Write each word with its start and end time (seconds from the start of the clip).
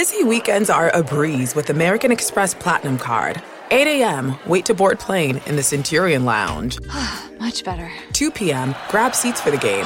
Busy 0.00 0.24
weekends 0.24 0.70
are 0.70 0.88
a 0.96 1.02
breeze 1.02 1.54
with 1.54 1.68
American 1.68 2.10
Express 2.10 2.54
Platinum 2.54 2.96
Card. 2.96 3.42
8 3.70 3.86
a.m., 3.86 4.34
wait 4.46 4.64
to 4.64 4.72
board 4.72 4.98
plane 4.98 5.42
in 5.44 5.56
the 5.56 5.62
Centurion 5.62 6.24
Lounge. 6.24 6.78
Much 7.38 7.62
better. 7.64 7.92
2 8.14 8.30
p.m., 8.30 8.74
grab 8.88 9.14
seats 9.14 9.42
for 9.42 9.50
the 9.50 9.58
game. 9.58 9.84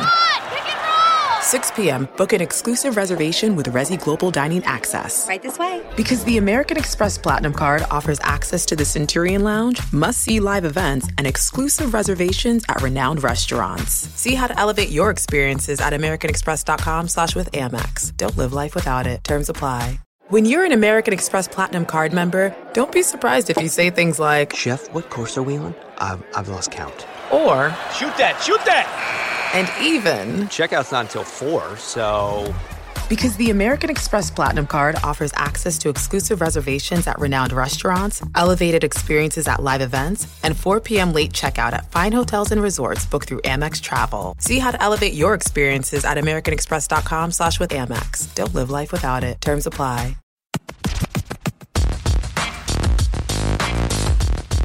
6 1.40 1.72
p.m., 1.72 2.08
book 2.16 2.32
an 2.32 2.40
exclusive 2.40 2.96
reservation 2.96 3.56
with 3.56 3.66
Resy 3.66 4.00
Global 4.00 4.30
Dining 4.30 4.62
Access. 4.62 5.26
Right 5.26 5.42
this 5.42 5.58
way. 5.58 5.84
Because 5.96 6.22
the 6.22 6.38
American 6.38 6.76
Express 6.76 7.18
Platinum 7.18 7.52
Card 7.52 7.82
offers 7.90 8.20
access 8.22 8.64
to 8.66 8.76
the 8.76 8.84
Centurion 8.84 9.42
Lounge, 9.42 9.80
must 9.92 10.22
see 10.22 10.38
live 10.38 10.64
events, 10.64 11.08
and 11.18 11.26
exclusive 11.26 11.92
reservations 11.92 12.62
at 12.68 12.80
renowned 12.82 13.24
restaurants. 13.24 13.92
See 14.14 14.36
how 14.36 14.46
to 14.46 14.56
elevate 14.56 14.90
your 14.90 15.10
experiences 15.10 15.80
at 15.80 15.92
AmericanExpress.com 15.92 17.08
slash 17.08 17.34
with 17.34 17.50
Amex. 17.50 18.16
Don't 18.16 18.36
live 18.36 18.52
life 18.52 18.76
without 18.76 19.08
it. 19.08 19.24
Terms 19.24 19.48
apply. 19.48 19.98
When 20.28 20.46
you're 20.46 20.64
an 20.64 20.72
American 20.72 21.12
Express 21.12 21.46
Platinum 21.48 21.84
Card 21.84 22.12
member, 22.14 22.56
don't 22.72 22.90
be 22.90 23.02
surprised 23.02 23.50
if 23.50 23.58
you 23.58 23.68
say 23.68 23.90
things 23.90 24.18
like, 24.18 24.56
Chef, 24.56 24.92
what 24.94 25.10
course 25.10 25.36
are 25.36 25.42
we 25.42 25.56
on? 25.58 25.74
I've, 25.98 26.22
I've 26.34 26.48
lost 26.48 26.70
count. 26.70 27.06
or, 27.30 27.68
Shoot 27.92 28.16
that, 28.16 28.40
shoot 28.42 28.60
that! 28.64 28.88
and 29.54 29.68
even, 29.84 30.48
Checkout's 30.48 30.90
not 30.92 31.04
until 31.06 31.24
4, 31.24 31.76
so. 31.76 32.52
Because 33.08 33.36
the 33.36 33.50
American 33.50 33.90
Express 33.90 34.30
Platinum 34.30 34.66
Card 34.66 34.96
offers 35.04 35.30
access 35.36 35.78
to 35.80 35.90
exclusive 35.90 36.40
reservations 36.40 37.06
at 37.06 37.18
renowned 37.20 37.52
restaurants, 37.52 38.22
elevated 38.34 38.82
experiences 38.82 39.46
at 39.46 39.62
live 39.62 39.82
events, 39.82 40.26
and 40.42 40.56
4 40.56 40.80
p.m. 40.80 41.12
late 41.12 41.30
checkout 41.32 41.74
at 41.74 41.92
fine 41.92 42.12
hotels 42.12 42.50
and 42.50 42.62
resorts 42.62 43.04
booked 43.04 43.28
through 43.28 43.42
Amex 43.42 43.80
Travel. 43.82 44.34
See 44.38 44.58
how 44.58 44.70
to 44.70 44.82
elevate 44.82 45.12
your 45.12 45.34
experiences 45.34 46.06
at 46.06 46.16
americanexpress.com 46.16 47.30
slash 47.32 47.60
with 47.60 47.70
Amex. 47.70 48.34
Don't 48.34 48.54
live 48.54 48.70
life 48.70 48.90
without 48.90 49.22
it. 49.22 49.38
Terms 49.42 49.66
apply. 49.66 50.16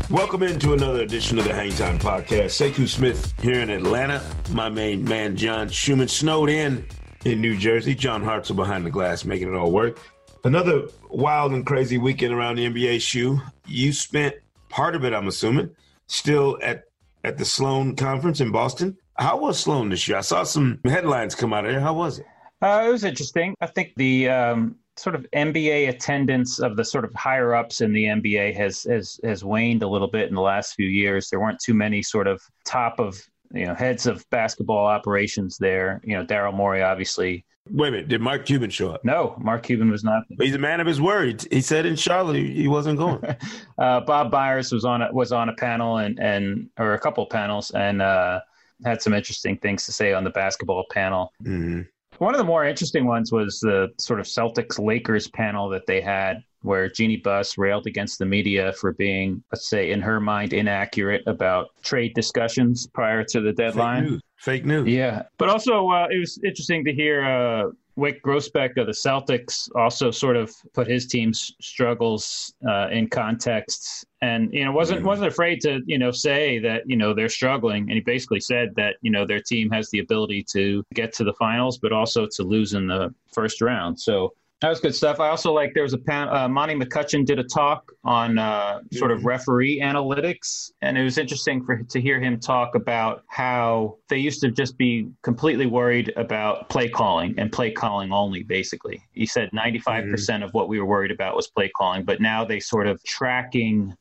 Welcome 0.09 0.41
into 0.41 0.73
another 0.73 1.01
edition 1.03 1.37
of 1.37 1.45
the 1.45 1.53
Hang 1.53 1.69
Time 1.69 1.99
Podcast. 1.99 2.57
Sekou 2.57 2.87
Smith 2.87 3.31
here 3.43 3.61
in 3.61 3.69
Atlanta. 3.69 4.23
My 4.49 4.67
main 4.67 5.03
man, 5.03 5.35
John 5.35 5.69
Schuhmann, 5.69 6.07
snowed 6.07 6.49
in 6.49 6.83
in 7.25 7.39
New 7.41 7.55
Jersey. 7.55 7.93
John 7.93 8.23
Hartzell 8.23 8.55
behind 8.55 8.87
the 8.87 8.89
glass, 8.89 9.23
making 9.23 9.49
it 9.49 9.55
all 9.55 9.71
work. 9.71 9.99
Another 10.43 10.87
wild 11.11 11.51
and 11.51 11.63
crazy 11.63 11.99
weekend 11.99 12.33
around 12.33 12.55
the 12.55 12.65
NBA 12.65 13.01
Shu. 13.01 13.39
You 13.67 13.93
spent 13.93 14.33
part 14.67 14.95
of 14.95 15.05
it, 15.05 15.13
I'm 15.13 15.27
assuming, 15.27 15.69
still 16.07 16.57
at, 16.63 16.85
at 17.23 17.37
the 17.37 17.45
Sloan 17.45 17.95
Conference 17.95 18.41
in 18.41 18.51
Boston. 18.51 18.97
How 19.15 19.37
was 19.37 19.59
Sloan 19.59 19.89
this 19.89 20.07
year? 20.07 20.17
I 20.17 20.21
saw 20.21 20.41
some 20.41 20.79
headlines 20.85 21.35
come 21.35 21.53
out 21.53 21.65
of 21.65 21.71
there. 21.71 21.81
How 21.81 21.93
was 21.93 22.17
it? 22.17 22.25
Uh, 22.63 22.83
it 22.87 22.91
was 22.91 23.03
interesting. 23.03 23.53
I 23.61 23.67
think 23.67 23.93
the 23.95 24.27
um, 24.27 24.75
sort 24.99 25.15
of 25.15 25.25
NBA 25.33 25.89
attendance 25.89 26.59
of 26.59 26.75
the 26.75 26.85
sort 26.85 27.05
of 27.05 27.13
higher 27.13 27.55
ups 27.55 27.81
in 27.81 27.93
the 27.93 28.05
NBA 28.05 28.55
has 28.55 28.83
has 28.83 29.19
has 29.23 29.43
waned 29.43 29.83
a 29.83 29.87
little 29.87 30.09
bit 30.09 30.29
in 30.29 30.35
the 30.35 30.41
last 30.41 30.73
few 30.73 30.87
years. 30.87 31.29
There 31.29 31.39
weren't 31.39 31.59
too 31.59 31.73
many 31.73 32.01
sort 32.03 32.27
of 32.27 32.41
top 32.65 32.99
of 32.99 33.19
you 33.53 33.65
know 33.65 33.73
heads 33.73 34.05
of 34.05 34.25
basketball 34.29 34.85
operations 34.85 35.57
there. 35.57 36.01
You 36.03 36.17
know, 36.17 36.25
Daryl 36.25 36.53
Morey 36.53 36.81
obviously. 36.81 37.45
Wait 37.71 37.89
a 37.89 37.91
minute. 37.91 38.07
Did 38.07 38.21
Mark 38.21 38.45
Cuban 38.45 38.71
show 38.71 38.89
up? 38.89 39.05
No, 39.05 39.35
Mark 39.39 39.61
Cuban 39.61 39.91
was 39.91 40.03
not. 40.03 40.23
He's 40.39 40.55
a 40.55 40.59
man 40.59 40.79
of 40.79 40.87
his 40.87 40.99
word. 40.99 41.45
He 41.51 41.61
said 41.61 41.85
in 41.85 41.95
Charlotte 41.95 42.37
he 42.37 42.67
wasn't 42.67 42.97
going. 42.97 43.23
uh, 43.77 43.99
Bob 44.01 44.31
Myers 44.31 44.71
was 44.71 44.85
on 44.85 45.03
a, 45.03 45.13
was 45.13 45.31
on 45.31 45.49
a 45.49 45.53
panel 45.53 45.97
and 45.97 46.19
and 46.19 46.69
or 46.77 46.93
a 46.93 46.99
couple 46.99 47.25
panels 47.27 47.71
and 47.71 48.01
uh, 48.01 48.39
had 48.83 49.01
some 49.01 49.13
interesting 49.13 49.57
things 49.57 49.85
to 49.85 49.91
say 49.91 50.13
on 50.13 50.23
the 50.23 50.29
basketball 50.31 50.85
panel. 50.91 51.31
Mhm. 51.43 51.87
One 52.19 52.33
of 52.33 52.37
the 52.37 52.45
more 52.45 52.65
interesting 52.65 53.05
ones 53.05 53.31
was 53.31 53.59
the 53.61 53.87
sort 53.97 54.19
of 54.19 54.25
Celtics 54.25 54.77
Lakers 54.77 55.29
panel 55.29 55.69
that 55.69 55.85
they 55.87 56.01
had, 56.01 56.43
where 56.61 56.89
Jeanie 56.89 57.17
Buss 57.17 57.57
railed 57.57 57.87
against 57.87 58.19
the 58.19 58.25
media 58.25 58.73
for 58.73 58.91
being, 58.91 59.41
let's 59.53 59.69
say, 59.69 59.91
in 59.91 60.01
her 60.01 60.19
mind, 60.19 60.51
inaccurate 60.51 61.23
about 61.27 61.69
trade 61.81 62.13
discussions 62.13 62.87
prior 62.87 63.23
to 63.23 63.39
the 63.39 63.53
deadline. 63.53 64.03
Fake 64.03 64.11
news. 64.11 64.21
Fake 64.35 64.65
news. 64.65 64.87
Yeah, 64.89 65.23
but 65.37 65.47
also 65.47 65.89
uh, 65.89 66.07
it 66.11 66.19
was 66.19 66.37
interesting 66.43 66.83
to 66.85 66.93
hear 66.93 67.23
uh, 67.23 67.71
Wyc 67.99 68.21
Grousbeck 68.21 68.77
of 68.77 68.87
the 68.87 68.93
Celtics 68.93 69.69
also 69.75 70.09
sort 70.09 70.37
of 70.37 70.55
put 70.73 70.87
his 70.87 71.05
team's 71.05 71.53
struggles 71.59 72.53
uh, 72.67 72.87
in 72.89 73.09
context, 73.09 74.05
and 74.21 74.51
you 74.53 74.63
know 74.63 74.71
wasn't 74.71 75.03
wasn't 75.03 75.27
afraid 75.27 75.59
to 75.61 75.81
you 75.85 75.99
know 75.99 76.11
say 76.11 76.59
that 76.59 76.83
you 76.85 76.95
know 76.95 77.13
they're 77.13 77.29
struggling, 77.29 77.83
and 77.83 77.93
he 77.93 77.99
basically 77.99 78.39
said 78.39 78.73
that 78.75 78.95
you 79.01 79.11
know 79.11 79.25
their 79.25 79.41
team 79.41 79.69
has 79.69 79.89
the 79.89 79.99
ability 79.99 80.43
to 80.51 80.83
get 80.93 81.13
to 81.13 81.23
the 81.23 81.33
finals, 81.33 81.77
but 81.77 81.91
also 81.91 82.25
to 82.25 82.43
lose 82.43 82.73
in 82.73 82.87
the 82.87 83.13
first 83.33 83.61
round. 83.61 83.99
So. 83.99 84.33
That 84.61 84.67
was 84.67 84.81
good 84.81 84.93
stuff. 84.93 85.21
I 85.21 85.29
also 85.29 85.53
like 85.53 85.73
there 85.73 85.83
was 85.83 85.93
a 85.93 85.97
pan, 85.97 86.27
uh, 86.27 86.49
Monty 86.49 86.75
McCutchen 86.75 87.25
did 87.25 87.39
a 87.39 87.45
talk 87.45 87.93
on 88.03 88.37
uh, 88.37 88.81
sort 88.91 89.11
of 89.11 89.23
referee 89.23 89.79
analytics, 89.79 90.71
and 90.81 90.97
it 90.97 91.03
was 91.03 91.17
interesting 91.17 91.63
for 91.63 91.81
to 91.81 92.01
hear 92.01 92.19
him 92.19 92.41
talk 92.41 92.75
about 92.75 93.23
how 93.27 93.97
they 94.09 94.17
used 94.17 94.41
to 94.41 94.51
just 94.51 94.77
be 94.77 95.07
completely 95.23 95.65
worried 95.65 96.11
about 96.17 96.67
play 96.67 96.89
calling 96.89 97.35
and 97.37 97.53
play 97.53 97.71
calling 97.71 98.11
only. 98.11 98.43
Basically, 98.43 99.01
he 99.13 99.25
said 99.25 99.49
95 99.53 100.09
percent 100.11 100.43
of 100.43 100.53
what 100.53 100.67
we 100.67 100.77
were 100.77 100.85
worried 100.85 101.11
about 101.11 101.37
was 101.37 101.47
play 101.47 101.71
calling, 101.77 102.03
but 102.03 102.19
now 102.19 102.43
they 102.43 102.59
sort 102.59 102.87
of 102.87 103.01
tracking 103.05 103.95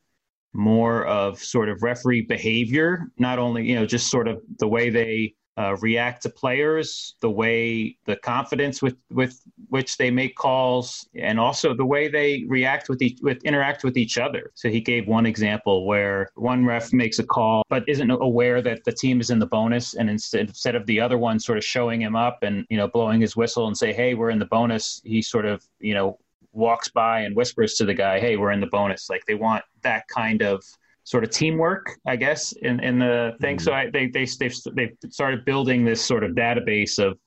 more 0.55 1.07
of 1.07 1.39
sort 1.39 1.69
of 1.69 1.85
referee 1.85 2.23
behavior, 2.23 3.07
not 3.17 3.39
only 3.39 3.65
you 3.65 3.77
know 3.77 3.87
just 3.87 4.11
sort 4.11 4.27
of 4.27 4.43
the 4.59 4.67
way 4.67 4.91
they 4.91 5.35
uh, 5.59 5.77
react 5.81 6.23
to 6.23 6.31
players, 6.31 7.17
the 7.21 7.29
way 7.29 7.97
the 8.07 8.15
confidence 8.17 8.81
with 8.81 8.97
with 9.11 9.41
which 9.71 9.97
they 9.97 10.09
make 10.09 10.37
calls, 10.37 11.09
and 11.17 11.41
also 11.41 11.75
the 11.75 11.85
way 11.85 12.07
they 12.07 12.45
react 12.47 12.89
with 12.89 13.03
each 13.03 13.19
with 13.23 13.43
interact 13.45 13.83
with 13.83 13.97
each 13.97 14.19
other. 14.19 14.53
So 14.55 14.69
he 14.69 14.81
gave 14.81 15.09
one 15.09 15.27
example 15.27 15.85
where 15.85 16.31
one 16.37 16.65
ref 16.65 16.93
makes 16.93 17.19
a 17.19 17.25
call 17.25 17.65
but 17.69 17.83
isn't 17.89 18.11
aware 18.11 18.63
that 18.63 18.85
the 18.85 18.93
team 18.93 19.21
is 19.21 19.31
in 19.31 19.41
the 19.41 19.47
bonus, 19.47 19.95
and 19.95 20.09
instead 20.09 20.49
instead 20.49 20.77
of 20.77 20.87
the 20.87 21.01
other 21.01 21.19
one 21.19 21.41
sort 21.41 21.59
of 21.59 21.65
showing 21.65 22.01
him 22.01 22.15
up 22.15 22.39
and 22.43 22.65
you 22.71 22.77
know 22.77 22.87
blowing 22.87 23.21
his 23.21 23.37
whistle 23.37 23.67
and 23.67 23.77
say, 23.77 23.93
"Hey, 23.93 24.15
we're 24.15 24.31
in 24.31 24.39
the 24.39 24.47
bonus," 24.47 25.03
he 25.05 25.21
sort 25.21 25.45
of 25.45 25.65
you 25.81 25.93
know 25.93 26.19
walks 26.53 26.89
by 26.89 27.21
and 27.23 27.35
whispers 27.35 27.75
to 27.75 27.85
the 27.85 27.95
guy, 27.95 28.21
"Hey, 28.21 28.37
we're 28.37 28.53
in 28.53 28.61
the 28.61 28.69
bonus." 28.69 29.11
Like 29.11 29.25
they 29.27 29.35
want 29.35 29.65
that 29.83 30.07
kind 30.07 30.41
of 30.41 30.63
sort 31.09 31.25
of 31.25 31.31
teamwork, 31.31 31.99
I 32.07 32.17
guess, 32.17 32.53
in, 32.53 32.81
in 32.81 32.99
the 32.99 33.35
thing. 33.41 33.59
So 33.59 33.73
I, 33.73 33.89
they 33.89 34.09
they 34.09 34.27
they've, 34.27 34.55
they've 34.75 34.95
started 35.09 35.47
building 35.47 35.83
this 35.83 36.05
sort 36.05 36.23
of 36.23 36.33
database 36.33 36.99
of 36.99 37.19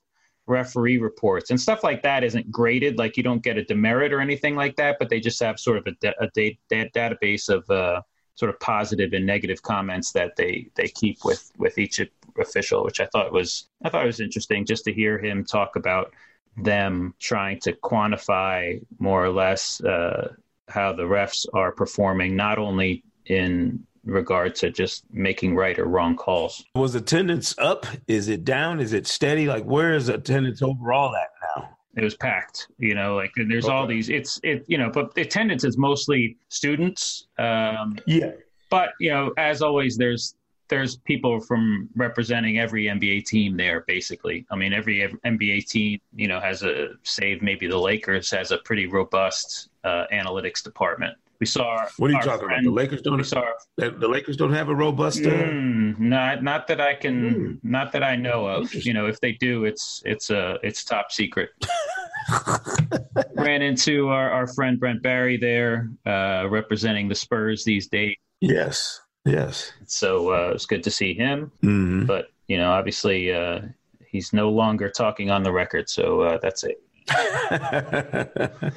referee 0.46 0.98
reports 0.98 1.50
and 1.50 1.60
stuff 1.60 1.82
like 1.82 2.00
that. 2.04 2.22
Isn't 2.22 2.48
graded, 2.48 2.96
like 2.96 3.16
you 3.16 3.24
don't 3.24 3.42
get 3.42 3.58
a 3.58 3.64
demerit 3.64 4.12
or 4.12 4.20
anything 4.20 4.54
like 4.54 4.76
that, 4.76 4.98
but 5.00 5.08
they 5.08 5.18
just 5.18 5.42
have 5.42 5.58
sort 5.58 5.78
of 5.78 5.86
a, 5.88 5.92
da- 6.00 6.20
a 6.20 6.28
da- 6.32 6.56
da- 6.70 6.90
database 6.90 7.48
of 7.48 7.68
uh, 7.70 8.00
sort 8.36 8.50
of 8.50 8.60
positive 8.60 9.14
and 9.14 9.26
negative 9.26 9.60
comments 9.62 10.12
that 10.12 10.36
they 10.36 10.68
they 10.76 10.86
keep 10.86 11.24
with 11.24 11.50
with 11.58 11.76
each 11.76 12.00
official, 12.38 12.84
which 12.84 13.00
I 13.00 13.06
thought 13.06 13.32
was 13.32 13.68
I 13.84 13.88
thought 13.88 14.04
it 14.04 14.06
was 14.14 14.20
interesting 14.20 14.64
just 14.64 14.84
to 14.84 14.92
hear 14.92 15.18
him 15.18 15.44
talk 15.44 15.74
about 15.74 16.14
them 16.56 17.14
trying 17.18 17.58
to 17.62 17.72
quantify 17.72 18.80
more 19.00 19.24
or 19.24 19.30
less 19.30 19.82
uh, 19.82 20.34
how 20.68 20.92
the 20.92 21.02
refs 21.02 21.46
are 21.52 21.72
performing, 21.72 22.36
not 22.36 22.58
only 22.58 23.02
in 23.26 23.84
regard 24.04 24.54
to 24.56 24.70
just 24.70 25.04
making 25.12 25.54
right 25.54 25.78
or 25.78 25.84
wrong 25.84 26.16
calls. 26.16 26.64
Was 26.74 26.94
attendance 26.94 27.54
up? 27.58 27.86
Is 28.08 28.28
it 28.28 28.44
down? 28.44 28.80
Is 28.80 28.92
it 28.92 29.06
steady? 29.06 29.46
Like 29.46 29.64
where 29.64 29.94
is 29.94 30.08
attendance 30.08 30.62
overall 30.62 31.14
at 31.14 31.28
now? 31.56 31.68
It 31.94 32.02
was 32.02 32.16
packed, 32.16 32.68
you 32.78 32.94
know, 32.94 33.14
like 33.16 33.32
and 33.36 33.50
there's 33.50 33.68
all 33.68 33.86
these. 33.86 34.08
It's 34.08 34.40
it, 34.42 34.64
you 34.66 34.78
know, 34.78 34.90
but 34.90 35.16
attendance 35.18 35.62
is 35.62 35.76
mostly 35.76 36.36
students. 36.48 37.26
Um, 37.38 37.96
Yeah. 38.06 38.32
but 38.70 38.90
you 38.98 39.10
know, 39.10 39.32
as 39.36 39.60
always, 39.62 39.96
there's 39.98 40.34
there's 40.68 40.96
people 40.96 41.38
from 41.38 41.90
representing 41.94 42.58
every 42.58 42.84
NBA 42.86 43.26
team 43.26 43.58
there. 43.58 43.84
Basically, 43.86 44.46
I 44.50 44.56
mean, 44.56 44.72
every 44.72 45.06
NBA 45.26 45.68
team, 45.68 46.00
you 46.16 46.28
know, 46.28 46.40
has 46.40 46.62
a 46.62 46.92
save. 47.02 47.42
Maybe 47.42 47.66
the 47.66 47.78
Lakers 47.78 48.30
has 48.30 48.52
a 48.52 48.58
pretty 48.64 48.86
robust 48.86 49.68
uh, 49.84 50.04
analytics 50.10 50.62
department. 50.62 51.14
We 51.42 51.46
saw. 51.46 51.84
What 51.96 52.08
are 52.08 52.14
you 52.14 52.20
talking 52.20 52.46
friend- 52.46 52.64
about? 52.64 52.70
The 52.70 52.70
Lakers 52.70 53.02
don't 53.02 53.16
We 53.16 53.24
saw. 53.24 53.42
the 53.76 54.06
Lakers 54.06 54.36
don't 54.36 54.52
have 54.52 54.68
a 54.68 54.74
robust 54.76 55.26
uh, 55.26 55.30
Mm, 55.30 55.98
not 55.98 56.40
not 56.44 56.68
that 56.68 56.80
I 56.80 56.94
can, 56.94 57.16
Mm. 57.34 57.58
not 57.64 57.90
that 57.94 58.04
I 58.04 58.14
know 58.14 58.46
of. 58.46 58.72
You 58.72 58.94
know, 58.94 59.06
if 59.08 59.18
they 59.18 59.32
do, 59.32 59.64
it's 59.64 60.00
it's 60.04 60.30
uh, 60.30 60.58
it's 60.62 60.84
top 60.84 61.10
secret. 61.10 61.50
Ran 63.34 63.60
into 63.62 64.08
our, 64.08 64.30
our 64.30 64.46
friend 64.46 64.78
Brent 64.78 65.02
Barry 65.02 65.36
there, 65.36 65.90
uh, 66.06 66.46
representing 66.48 67.08
the 67.08 67.14
Spurs 67.16 67.64
these 67.64 67.88
days. 67.88 68.14
Yes. 68.40 69.00
Yes. 69.24 69.72
So 69.86 70.30
uh, 70.30 70.52
it's 70.54 70.66
good 70.66 70.84
to 70.84 70.92
see 70.92 71.12
him. 71.12 71.50
hmm 71.60 72.04
But 72.06 72.26
you 72.46 72.56
know, 72.56 72.70
obviously, 72.70 73.32
uh, 73.34 73.62
he's 74.06 74.32
no 74.32 74.48
longer 74.50 74.88
talking 74.88 75.28
on 75.32 75.42
the 75.42 75.50
record. 75.50 75.90
So 75.90 76.20
uh, 76.20 76.38
that's 76.40 76.62
it. 76.62 76.80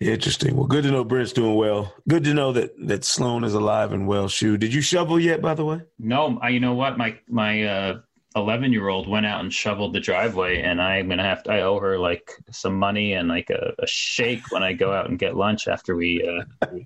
Interesting. 0.00 0.56
Well, 0.56 0.66
good 0.66 0.84
to 0.84 0.90
know 0.90 1.04
Brent's 1.04 1.32
doing 1.32 1.56
well. 1.56 1.94
Good 2.08 2.24
to 2.24 2.34
know 2.34 2.52
that 2.52 2.72
that 2.86 3.04
Sloan 3.04 3.44
is 3.44 3.54
alive 3.54 3.92
and 3.92 4.06
well. 4.06 4.28
Shu. 4.28 4.56
Did 4.56 4.72
you 4.72 4.80
shovel 4.80 5.20
yet? 5.20 5.42
By 5.42 5.54
the 5.54 5.64
way. 5.64 5.82
No, 5.98 6.38
I, 6.40 6.48
you 6.48 6.60
know 6.60 6.74
what? 6.74 6.96
My 6.96 7.18
my 7.28 7.64
uh, 7.64 8.00
11 8.36 8.72
year 8.72 8.88
old 8.88 9.08
went 9.08 9.26
out 9.26 9.40
and 9.40 9.52
shoveled 9.52 9.92
the 9.92 10.00
driveway 10.00 10.62
and 10.62 10.80
i'm 10.80 11.08
gonna 11.08 11.22
have 11.22 11.42
to 11.42 11.50
i 11.50 11.62
owe 11.62 11.80
her 11.80 11.98
like 11.98 12.32
some 12.50 12.74
money 12.78 13.14
and 13.14 13.28
like 13.28 13.50
a, 13.50 13.74
a 13.80 13.86
shake 13.86 14.52
when 14.52 14.62
i 14.62 14.72
go 14.72 14.92
out 14.92 15.08
and 15.08 15.18
get 15.18 15.36
lunch 15.36 15.66
after 15.66 15.96
we 15.96 16.22
uh 16.22 16.66
we 16.72 16.84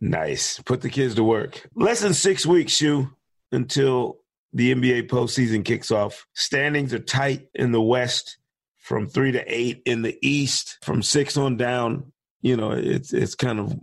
nice 0.00 0.58
put 0.60 0.80
the 0.80 0.88
kids 0.88 1.14
to 1.14 1.24
work 1.24 1.68
less 1.74 2.00
than 2.00 2.14
six 2.14 2.46
weeks 2.46 2.72
Shu 2.72 3.10
until 3.52 4.18
the 4.54 4.74
nba 4.74 5.06
postseason 5.08 5.62
kicks 5.62 5.90
off 5.90 6.26
standings 6.32 6.94
are 6.94 6.98
tight 6.98 7.48
in 7.54 7.72
the 7.72 7.82
west 7.82 8.38
from 8.86 9.06
three 9.06 9.32
to 9.32 9.44
eight 9.46 9.82
in 9.84 10.02
the 10.02 10.16
east 10.22 10.78
from 10.82 11.02
six 11.02 11.36
on 11.36 11.56
down 11.56 12.12
you 12.40 12.56
know 12.56 12.70
it's 12.70 13.12
it's 13.12 13.34
kind 13.34 13.58
of 13.60 13.74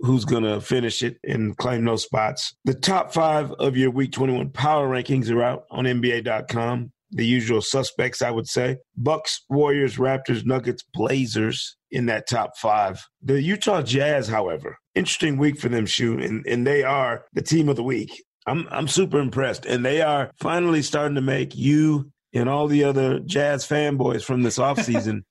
who's 0.00 0.24
going 0.24 0.42
to 0.42 0.60
finish 0.60 1.02
it 1.02 1.18
and 1.24 1.56
claim 1.56 1.84
those 1.84 2.02
spots. 2.02 2.54
The 2.64 2.74
top 2.74 3.12
five 3.12 3.52
of 3.52 3.76
your 3.76 3.90
Week 3.90 4.12
21 4.12 4.50
power 4.50 4.88
rankings 4.88 5.30
are 5.30 5.42
out 5.42 5.64
on 5.70 5.84
NBA.com. 5.84 6.92
The 7.10 7.26
usual 7.26 7.60
suspects, 7.60 8.22
I 8.22 8.30
would 8.30 8.48
say. 8.48 8.78
Bucks, 8.96 9.42
Warriors, 9.50 9.96
Raptors, 9.96 10.46
Nuggets, 10.46 10.82
Blazers 10.94 11.76
in 11.90 12.06
that 12.06 12.28
top 12.28 12.56
five. 12.56 13.02
The 13.22 13.40
Utah 13.40 13.82
Jazz, 13.82 14.28
however, 14.28 14.78
interesting 14.94 15.36
week 15.36 15.58
for 15.58 15.68
them, 15.68 15.84
Shu, 15.84 16.18
and, 16.18 16.46
and 16.46 16.66
they 16.66 16.82
are 16.82 17.24
the 17.34 17.42
team 17.42 17.68
of 17.68 17.76
the 17.76 17.82
week. 17.82 18.22
I'm 18.46 18.66
I'm 18.70 18.88
super 18.88 19.20
impressed, 19.20 19.66
and 19.66 19.84
they 19.84 20.02
are 20.02 20.32
finally 20.40 20.82
starting 20.82 21.14
to 21.14 21.20
make 21.20 21.54
you 21.54 22.10
and 22.34 22.48
all 22.48 22.66
the 22.66 22.84
other 22.84 23.20
Jazz 23.20 23.66
fanboys 23.66 24.22
from 24.22 24.42
this 24.42 24.58
offseason 24.58 25.22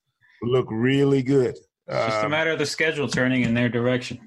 look 0.41 0.67
really 0.69 1.21
good. 1.21 1.55
It's 1.87 2.05
just 2.05 2.21
a 2.21 2.25
um, 2.25 2.31
matter 2.31 2.51
of 2.51 2.59
the 2.59 2.65
schedule 2.65 3.07
turning 3.07 3.41
in 3.41 3.53
their 3.53 3.69
direction. 3.69 4.19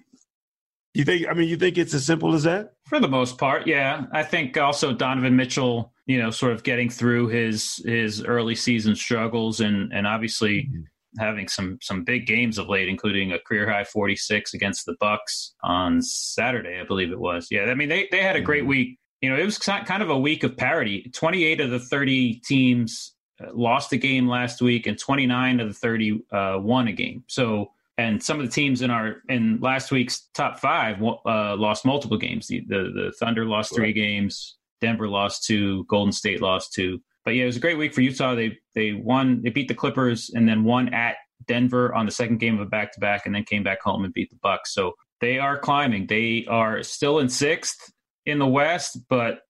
You 0.92 1.04
think? 1.04 1.26
I 1.28 1.34
mean, 1.34 1.48
you 1.48 1.56
think 1.56 1.76
it's 1.76 1.92
as 1.92 2.06
simple 2.06 2.34
as 2.34 2.44
that? 2.44 2.74
For 2.86 3.00
the 3.00 3.08
most 3.08 3.36
part, 3.36 3.66
yeah. 3.66 4.04
I 4.12 4.22
think 4.22 4.56
also 4.56 4.92
Donovan 4.92 5.34
Mitchell, 5.34 5.92
you 6.06 6.22
know, 6.22 6.30
sort 6.30 6.52
of 6.52 6.62
getting 6.62 6.88
through 6.88 7.28
his 7.28 7.82
his 7.84 8.22
early 8.22 8.54
season 8.54 8.94
struggles, 8.94 9.60
and 9.60 9.92
and 9.92 10.06
obviously 10.06 10.62
mm-hmm. 10.62 10.82
having 11.20 11.48
some 11.48 11.78
some 11.82 12.04
big 12.04 12.26
games 12.26 12.58
of 12.58 12.68
late, 12.68 12.88
including 12.88 13.32
a 13.32 13.40
career 13.40 13.68
high 13.68 13.82
46 13.82 14.54
against 14.54 14.86
the 14.86 14.94
Bucks 15.00 15.54
on 15.64 16.00
Saturday, 16.00 16.78
I 16.80 16.84
believe 16.84 17.10
it 17.10 17.18
was. 17.18 17.48
Yeah, 17.50 17.62
I 17.64 17.74
mean 17.74 17.88
they 17.88 18.06
they 18.12 18.22
had 18.22 18.36
a 18.36 18.40
great 18.40 18.60
mm-hmm. 18.60 18.70
week. 18.70 18.98
You 19.24 19.30
know, 19.30 19.38
it 19.38 19.44
was 19.46 19.56
kind 19.56 20.02
of 20.02 20.10
a 20.10 20.18
week 20.18 20.44
of 20.44 20.54
parity. 20.54 21.10
28 21.14 21.62
of 21.62 21.70
the 21.70 21.78
30 21.78 22.40
teams 22.40 23.14
uh, 23.42 23.46
lost 23.54 23.90
a 23.94 23.96
game 23.96 24.28
last 24.28 24.60
week, 24.60 24.86
and 24.86 24.98
29 24.98 25.60
of 25.60 25.68
the 25.68 25.72
30 25.72 26.20
uh, 26.30 26.58
won 26.60 26.88
a 26.88 26.92
game. 26.92 27.24
So 27.26 27.72
and 27.96 28.22
some 28.22 28.38
of 28.38 28.44
the 28.44 28.52
teams 28.52 28.82
in 28.82 28.90
our 28.90 29.22
in 29.30 29.60
last 29.60 29.90
week's 29.90 30.28
top 30.34 30.60
five 30.60 31.02
uh, 31.02 31.56
lost 31.56 31.86
multiple 31.86 32.18
games. 32.18 32.48
The, 32.48 32.66
the, 32.68 32.92
the 32.94 33.14
Thunder 33.18 33.46
lost 33.46 33.74
three 33.74 33.86
right. 33.86 33.94
games, 33.94 34.58
Denver 34.82 35.08
lost 35.08 35.44
two, 35.44 35.84
Golden 35.84 36.12
State 36.12 36.42
lost 36.42 36.74
two. 36.74 37.00
But 37.24 37.30
yeah, 37.30 37.44
it 37.44 37.46
was 37.46 37.56
a 37.56 37.60
great 37.60 37.78
week 37.78 37.94
for 37.94 38.02
Utah. 38.02 38.34
They 38.34 38.58
they 38.74 38.92
won, 38.92 39.40
they 39.40 39.48
beat 39.48 39.68
the 39.68 39.74
Clippers, 39.74 40.32
and 40.34 40.46
then 40.46 40.64
won 40.64 40.92
at 40.92 41.16
Denver 41.46 41.94
on 41.94 42.04
the 42.04 42.12
second 42.12 42.40
game 42.40 42.56
of 42.56 42.60
a 42.60 42.68
back 42.68 42.92
to 42.92 43.00
back, 43.00 43.24
and 43.24 43.34
then 43.34 43.44
came 43.44 43.62
back 43.62 43.80
home 43.80 44.04
and 44.04 44.12
beat 44.12 44.28
the 44.28 44.36
Bucks. 44.42 44.74
So 44.74 44.92
they 45.22 45.38
are 45.38 45.58
climbing. 45.58 46.08
They 46.08 46.44
are 46.46 46.82
still 46.82 47.20
in 47.20 47.30
sixth 47.30 47.90
in 48.26 48.38
the 48.38 48.46
West, 48.46 48.98
but 49.08 49.40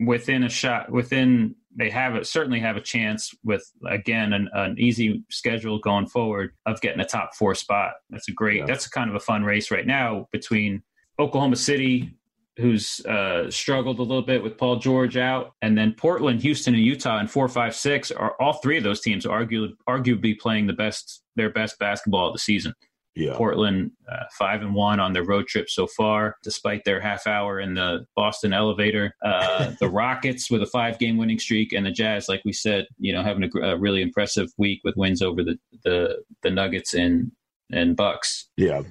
within 0.00 0.42
a 0.42 0.48
shot 0.48 0.90
within 0.90 1.54
they 1.76 1.90
have 1.90 2.14
it 2.14 2.26
certainly 2.26 2.58
have 2.58 2.76
a 2.76 2.80
chance 2.80 3.32
with 3.44 3.70
again 3.88 4.32
an, 4.32 4.48
an, 4.52 4.76
easy 4.78 5.22
schedule 5.30 5.78
going 5.78 6.06
forward 6.06 6.52
of 6.66 6.80
getting 6.80 7.00
a 7.00 7.04
top 7.04 7.34
four 7.34 7.54
spot 7.54 7.92
that's 8.10 8.28
a 8.28 8.32
great 8.32 8.58
yeah. 8.58 8.66
that's 8.66 8.88
kind 8.88 9.08
of 9.08 9.16
a 9.16 9.20
fun 9.20 9.44
race 9.44 9.70
right 9.70 9.86
now 9.86 10.26
between 10.32 10.82
oklahoma 11.18 11.56
city 11.56 12.12
who's 12.56 13.04
uh, 13.06 13.50
struggled 13.50 13.98
a 13.98 14.02
little 14.02 14.22
bit 14.22 14.42
with 14.42 14.58
paul 14.58 14.76
george 14.76 15.16
out 15.16 15.52
and 15.62 15.78
then 15.78 15.92
portland 15.92 16.42
houston 16.42 16.74
and 16.74 16.82
utah 16.82 17.20
in 17.20 17.28
four 17.28 17.48
five 17.48 17.74
six 17.74 18.10
are 18.10 18.34
all 18.40 18.54
three 18.54 18.76
of 18.76 18.84
those 18.84 19.00
teams 19.00 19.24
are 19.24 19.44
arguably, 19.44 19.72
arguably 19.88 20.38
playing 20.38 20.66
the 20.66 20.72
best 20.72 21.22
their 21.36 21.50
best 21.50 21.78
basketball 21.78 22.28
of 22.28 22.32
the 22.32 22.38
season 22.38 22.74
yeah. 23.14 23.34
Portland 23.36 23.92
uh, 24.10 24.24
five 24.38 24.62
and 24.62 24.74
one 24.74 25.00
on 25.00 25.12
their 25.12 25.24
road 25.24 25.46
trip 25.46 25.70
so 25.70 25.86
far, 25.86 26.36
despite 26.42 26.84
their 26.84 27.00
half 27.00 27.26
hour 27.26 27.60
in 27.60 27.74
the 27.74 28.06
Boston 28.16 28.52
elevator. 28.52 29.14
Uh, 29.24 29.72
the 29.80 29.88
Rockets 29.88 30.50
with 30.50 30.62
a 30.62 30.66
five 30.66 30.98
game 30.98 31.16
winning 31.16 31.38
streak, 31.38 31.72
and 31.72 31.86
the 31.86 31.90
Jazz, 31.90 32.28
like 32.28 32.42
we 32.44 32.52
said, 32.52 32.86
you 32.98 33.12
know, 33.12 33.22
having 33.22 33.44
a, 33.44 33.60
a, 33.60 33.78
really 33.78 34.02
impressive 34.02 34.48
week 34.58 34.80
with 34.84 34.96
wins 34.96 35.22
over 35.22 35.42
the 35.44 35.56
the, 35.84 36.22
the 36.42 36.50
Nuggets 36.50 36.94
and 36.94 37.30
and 37.70 37.96
Bucks. 37.96 38.48
Yeah. 38.56 38.82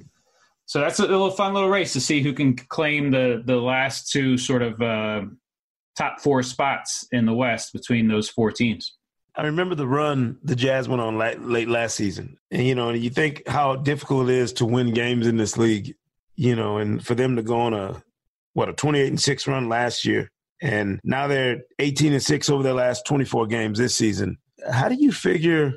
So 0.66 0.80
that's 0.80 1.00
a 1.00 1.04
little 1.04 1.30
fun 1.30 1.54
little 1.54 1.70
race 1.70 1.94
to 1.94 2.02
see 2.02 2.22
who 2.22 2.34
can 2.34 2.56
claim 2.56 3.12
the 3.12 3.44
the 3.46 3.58
last 3.58 4.10
two 4.12 4.38
sort 4.38 4.62
of 4.62 4.82
uh, 4.82 5.24
top 5.98 6.22
four 6.22 6.44
spots 6.44 7.06
in 7.12 7.26
the 7.26 7.34
West 7.34 7.74
between 7.74 8.08
those 8.08 8.30
four 8.30 8.52
teams. 8.52 8.96
I 9.36 9.44
remember 9.44 9.76
the 9.76 9.88
run 9.88 10.38
the 10.44 10.56
Jazz 10.56 10.88
went 10.88 11.02
on 11.02 11.18
late, 11.18 11.42
late 11.42 11.68
last 11.68 11.96
season, 11.96 12.38
and 12.52 12.66
you 12.66 12.76
know, 12.76 12.92
you 12.92 13.10
think 13.10 13.48
how 13.48 13.76
difficult 13.76 14.30
it 14.30 14.36
is 14.36 14.54
to 14.54 14.66
win 14.66 14.94
games 14.94 15.26
in 15.26 15.38
this 15.38 15.58
league, 15.58 15.96
you 16.36 16.56
know, 16.56 16.78
and 16.78 17.04
for 17.04 17.16
them 17.16 17.36
to 17.38 17.42
go 17.42 17.62
on 17.62 17.74
a 17.74 18.04
what 18.54 18.70
a 18.70 18.74
twenty 18.74 19.00
eight 19.00 19.08
and 19.10 19.22
six 19.22 19.48
run 19.48 19.70
last 19.70 20.06
year, 20.06 20.30
and 20.62 21.00
now 21.04 21.28
they're 21.28 21.64
eighteen 21.80 22.14
and 22.14 22.22
six 22.22 22.50
over 22.50 22.62
their 22.62 22.74
last 22.74 23.08
twenty 23.08 23.26
four 23.26 23.48
games 23.48 23.80
this 23.80 23.96
season. 23.96 24.38
How 24.72 24.88
do 24.88 24.96
you 24.96 25.12
figure 25.12 25.74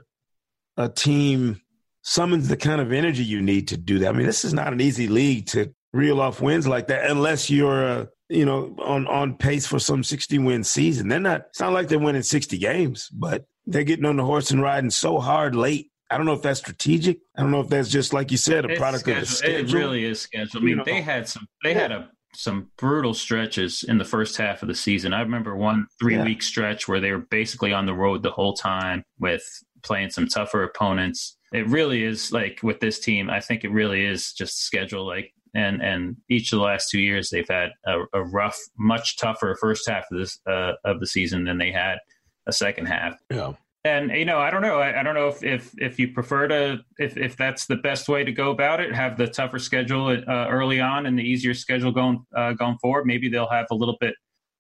a 0.76 0.88
team 0.88 1.62
summons 2.03 2.49
the 2.49 2.56
kind 2.58 2.81
of 2.81 2.93
energy 2.93 3.25
you 3.25 3.41
need 3.41 3.69
to 3.69 3.79
do 3.79 4.00
that? 4.00 4.11
I 4.11 4.12
mean, 4.12 4.26
this 4.26 4.44
is 4.44 4.53
not 4.53 4.75
an 4.75 4.82
easy 4.82 5.08
league 5.08 5.47
to 5.49 5.75
reel 5.94 6.20
off 6.20 6.43
wins 6.43 6.69
like 6.69 6.88
that 6.88 7.11
unless 7.11 7.49
you're 7.49 7.85
a 7.87 8.08
you 8.28 8.44
know, 8.44 8.75
on 8.78 9.06
on 9.06 9.37
pace 9.37 9.67
for 9.67 9.78
some 9.78 10.02
60 10.02 10.38
win 10.38 10.64
season. 10.64 11.08
They're 11.08 11.20
not. 11.20 11.46
It's 11.50 11.61
not 11.61 11.73
like 11.73 11.88
they're 11.88 11.99
winning 11.99 12.23
60 12.23 12.58
games, 12.58 13.08
but 13.11 13.46
they're 13.67 13.84
getting 13.84 14.05
on 14.05 14.17
the 14.17 14.25
horse 14.25 14.50
and 14.50 14.62
riding 14.62 14.90
so 14.90 15.19
hard 15.19 15.55
late. 15.55 15.90
I 16.11 16.17
don't 16.17 16.26
know 16.26 16.34
if 16.34 16.43
that's 16.43 16.61
strategic. 16.61 17.19
I 17.37 17.43
don't 17.43 17.50
know 17.50 17.61
if 17.61 17.69
that's 17.69 17.88
just 17.88 18.12
like 18.12 18.31
you 18.31 18.37
said, 18.37 18.64
a 18.64 18.69
it's 18.69 18.78
product 18.78 19.08
of 19.08 19.20
the 19.20 19.26
schedule. 19.26 19.58
It 19.58 19.73
really 19.73 20.05
is 20.05 20.20
schedule. 20.20 20.61
I 20.61 20.61
mean, 20.61 20.69
you 20.70 20.76
know, 20.76 20.84
they 20.84 21.00
had 21.00 21.28
some. 21.28 21.46
They 21.64 21.73
yeah. 21.73 21.81
had 21.81 21.93
a 21.93 22.11
some 22.34 22.70
brutal 22.76 23.14
stretches 23.14 23.82
in 23.82 23.99
the 23.99 24.05
first 24.05 24.37
half 24.37 24.62
of 24.62 24.69
the 24.69 24.75
season. 24.75 25.12
I 25.12 25.20
remember 25.20 25.56
one 25.56 25.87
three 25.99 26.17
yeah. 26.17 26.25
week 26.25 26.43
stretch 26.43 26.87
where 26.87 27.00
they 27.00 27.11
were 27.11 27.26
basically 27.31 27.72
on 27.72 27.87
the 27.87 27.94
road 27.94 28.22
the 28.22 28.31
whole 28.31 28.55
time 28.55 29.02
with 29.19 29.43
playing 29.82 30.11
some 30.11 30.29
tougher 30.29 30.62
opponents. 30.62 31.38
It 31.52 31.67
really 31.69 32.05
is 32.05 32.32
like 32.32 32.61
with 32.62 32.81
this 32.81 32.99
team. 32.99 33.31
I 33.31 33.40
think 33.40 33.64
it 33.64 33.70
really 33.70 34.05
is 34.05 34.32
just 34.32 34.64
schedule. 34.64 35.06
Like 35.06 35.32
and 35.56 35.82
and 35.82 36.17
each 36.29 36.53
of 36.53 36.58
the 36.58 36.64
last 36.64 36.91
two 36.91 37.00
years 37.00 37.31
they've 37.31 37.49
had 37.49 37.70
a, 37.87 38.03
a 38.12 38.23
rough, 38.23 38.58
much 38.79 39.17
tougher 39.17 39.56
first 39.61 39.88
half 39.88 40.05
of 40.12 40.19
this 40.19 40.38
uh, 40.47 40.73
of 40.85 41.00
the 41.00 41.06
season 41.06 41.44
than 41.44 41.58
they 41.58 41.73
had 41.73 41.99
a 42.47 42.53
second 42.53 42.87
half. 42.87 43.19
Yeah. 43.31 43.55
And 43.85 44.11
you 44.11 44.25
know, 44.25 44.38
I 44.38 44.50
don't 44.50 44.62
know. 44.62 44.79
I, 44.79 45.00
I, 45.00 45.03
don't 45.03 45.14
know 45.14 45.29
if, 45.29 45.44
if 45.44 45.73
if 45.79 45.99
you 45.99 46.08
prefer 46.12 46.49
to 46.49 46.79
if 46.99 47.17
if 47.17 47.37
that's 47.37 47.67
the 47.67 47.76
best 47.76 48.08
way 48.08 48.25
to 48.25 48.32
go 48.32 48.50
about 48.50 48.81
it. 48.81 48.93
Have 48.93 49.17
the 49.17 49.29
tougher 49.29 49.60
schedule 49.60 50.08
uh, 50.08 50.48
early 50.48 50.81
on 50.81 51.06
and 51.06 51.17
the 51.17 51.22
easier 51.22 51.55
schedule 51.55 51.93
going 51.93 52.25
uh, 52.36 52.53
going 52.53 52.79
forward. 52.79 53.06
Maybe 53.06 53.29
they'll 53.29 53.48
have 53.48 53.67
a 53.70 53.75
little 53.75 53.96
bit 54.01 54.15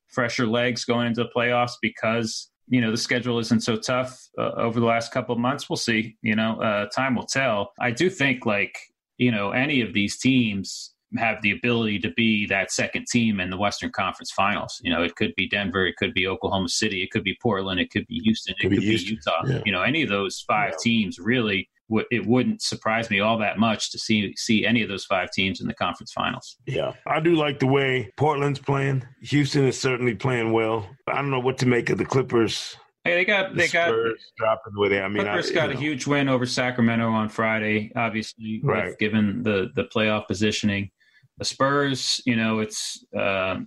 fresher 0.06 0.46
legs 0.46 0.84
going 0.84 1.08
into 1.08 1.24
the 1.24 1.30
playoffs 1.36 1.72
because 1.82 2.50
you 2.68 2.80
know 2.80 2.92
the 2.92 2.96
schedule 2.96 3.40
isn't 3.40 3.62
so 3.62 3.76
tough 3.76 4.16
uh, 4.38 4.52
over 4.56 4.78
the 4.78 4.86
last 4.86 5.12
couple 5.12 5.34
of 5.34 5.40
months. 5.40 5.68
We'll 5.68 5.76
see. 5.76 6.16
You 6.22 6.36
know, 6.36 6.60
uh, 6.60 6.86
time 6.94 7.16
will 7.16 7.26
tell. 7.26 7.72
I 7.80 7.90
do 7.90 8.08
think 8.08 8.46
like 8.46 8.78
you 9.18 9.30
know, 9.30 9.50
any 9.50 9.80
of 9.80 9.92
these 9.92 10.18
teams 10.18 10.92
have 11.18 11.40
the 11.42 11.52
ability 11.52 11.98
to 12.00 12.10
be 12.12 12.46
that 12.46 12.70
second 12.70 13.06
team 13.06 13.40
in 13.40 13.48
the 13.48 13.56
Western 13.56 13.90
Conference 13.90 14.30
Finals. 14.32 14.80
You 14.82 14.92
know, 14.92 15.02
it 15.02 15.14
could 15.16 15.34
be 15.36 15.48
Denver, 15.48 15.86
it 15.86 15.96
could 15.96 16.12
be 16.12 16.26
Oklahoma 16.26 16.68
City, 16.68 17.02
it 17.02 17.10
could 17.10 17.24
be 17.24 17.36
Portland, 17.40 17.80
it 17.80 17.90
could 17.90 18.06
be 18.06 18.20
Houston, 18.24 18.54
it 18.58 18.62
could, 18.62 18.72
could 18.72 18.80
be, 18.80 18.86
Houston. 18.86 19.14
Utah. 19.14 19.46
Yeah. 19.46 19.62
You 19.64 19.72
know, 19.72 19.82
any 19.82 20.02
of 20.02 20.08
those 20.08 20.44
five 20.46 20.72
yeah. 20.72 20.78
teams 20.82 21.18
really 21.18 21.68
it 22.10 22.26
wouldn't 22.26 22.62
surprise 22.62 23.10
me 23.10 23.20
all 23.20 23.38
that 23.38 23.58
much 23.58 23.92
to 23.92 23.98
see 23.98 24.34
see 24.36 24.66
any 24.66 24.82
of 24.82 24.88
those 24.88 25.04
five 25.04 25.30
teams 25.30 25.60
in 25.60 25.68
the 25.68 25.74
conference 25.74 26.12
finals. 26.12 26.56
Yeah, 26.66 26.92
I 27.06 27.20
do 27.20 27.36
like 27.36 27.60
the 27.60 27.66
way 27.66 28.10
Portland's 28.16 28.58
playing. 28.58 29.04
Houston 29.22 29.64
is 29.64 29.80
certainly 29.80 30.14
playing 30.14 30.52
well. 30.52 30.88
I 31.06 31.14
don't 31.16 31.30
know 31.30 31.40
what 31.40 31.58
to 31.58 31.66
make 31.66 31.90
of 31.90 31.98
the 31.98 32.04
Clippers. 32.04 32.76
Hey, 33.06 33.14
they 33.14 33.24
got 33.24 33.54
they 33.54 33.68
got 33.68 33.94
dropping 34.36 34.72
with 34.76 34.92
it. 34.92 35.00
I 35.00 35.08
mean, 35.08 35.22
Clippers 35.22 35.50
I, 35.50 35.54
got 35.54 35.70
know. 35.70 35.76
a 35.76 35.78
huge 35.78 36.06
win 36.06 36.28
over 36.28 36.46
Sacramento 36.46 37.08
on 37.08 37.28
Friday. 37.28 37.92
Obviously, 37.94 38.60
right. 38.62 38.98
given 38.98 39.42
the 39.42 39.70
the 39.74 39.84
playoff 39.84 40.26
positioning, 40.26 40.90
the 41.38 41.44
Spurs. 41.44 42.20
You 42.26 42.36
know, 42.36 42.58
it's 42.58 43.04
uh, 43.16 43.58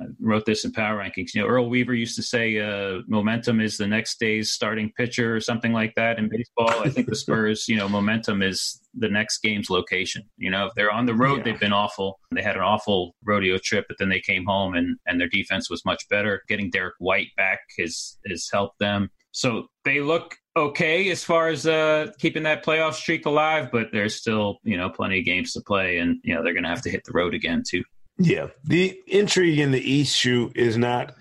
I 0.00 0.04
wrote 0.20 0.44
this 0.44 0.64
in 0.64 0.72
power 0.72 0.98
rankings. 0.98 1.34
You 1.34 1.42
know, 1.42 1.48
Earl 1.48 1.70
Weaver 1.70 1.94
used 1.94 2.16
to 2.16 2.22
say 2.22 2.58
uh, 2.58 3.00
momentum 3.06 3.60
is 3.60 3.78
the 3.78 3.86
next 3.86 4.20
day's 4.20 4.52
starting 4.52 4.92
pitcher 4.96 5.34
or 5.34 5.40
something 5.40 5.72
like 5.72 5.94
that 5.94 6.18
in 6.18 6.28
baseball. 6.28 6.82
I 6.82 6.90
think 6.90 7.08
the 7.08 7.16
Spurs, 7.16 7.66
you 7.68 7.76
know, 7.76 7.88
momentum 7.88 8.42
is 8.42 8.80
the 8.94 9.08
next 9.08 9.38
game's 9.38 9.70
location. 9.70 10.22
You 10.36 10.50
know, 10.50 10.66
if 10.66 10.74
they're 10.74 10.92
on 10.92 11.06
the 11.06 11.14
road, 11.14 11.38
yeah. 11.38 11.44
they've 11.44 11.60
been 11.60 11.72
awful. 11.72 12.20
They 12.30 12.42
had 12.42 12.56
an 12.56 12.62
awful 12.62 13.14
rodeo 13.24 13.58
trip, 13.58 13.86
but 13.88 13.96
then 13.98 14.10
they 14.10 14.20
came 14.20 14.44
home 14.44 14.74
and, 14.74 14.98
and 15.06 15.18
their 15.18 15.28
defense 15.28 15.70
was 15.70 15.84
much 15.84 16.06
better. 16.10 16.42
Getting 16.48 16.70
Derrick 16.70 16.96
White 16.98 17.28
back 17.36 17.60
has 17.78 18.18
has 18.26 18.48
helped 18.52 18.78
them. 18.78 19.10
So 19.32 19.68
they 19.84 20.00
look 20.00 20.34
okay 20.56 21.10
as 21.10 21.22
far 21.22 21.48
as 21.48 21.66
uh, 21.66 22.08
keeping 22.18 22.42
that 22.44 22.64
playoff 22.64 22.94
streak 22.94 23.26
alive, 23.26 23.70
but 23.70 23.88
there's 23.92 24.14
still 24.14 24.58
you 24.62 24.76
know 24.76 24.90
plenty 24.90 25.20
of 25.20 25.24
games 25.24 25.52
to 25.54 25.60
play, 25.62 25.98
and 25.98 26.18
you 26.22 26.34
know 26.34 26.42
they're 26.42 26.54
going 26.54 26.64
to 26.64 26.70
have 26.70 26.82
to 26.82 26.90
hit 26.90 27.04
the 27.04 27.12
road 27.12 27.34
again 27.34 27.62
too 27.66 27.82
Yeah, 28.18 28.48
the 28.64 28.98
intrigue 29.06 29.58
in 29.58 29.72
the 29.72 29.80
East 29.80 30.16
shoot 30.16 30.56
is 30.56 30.78
not 30.78 31.14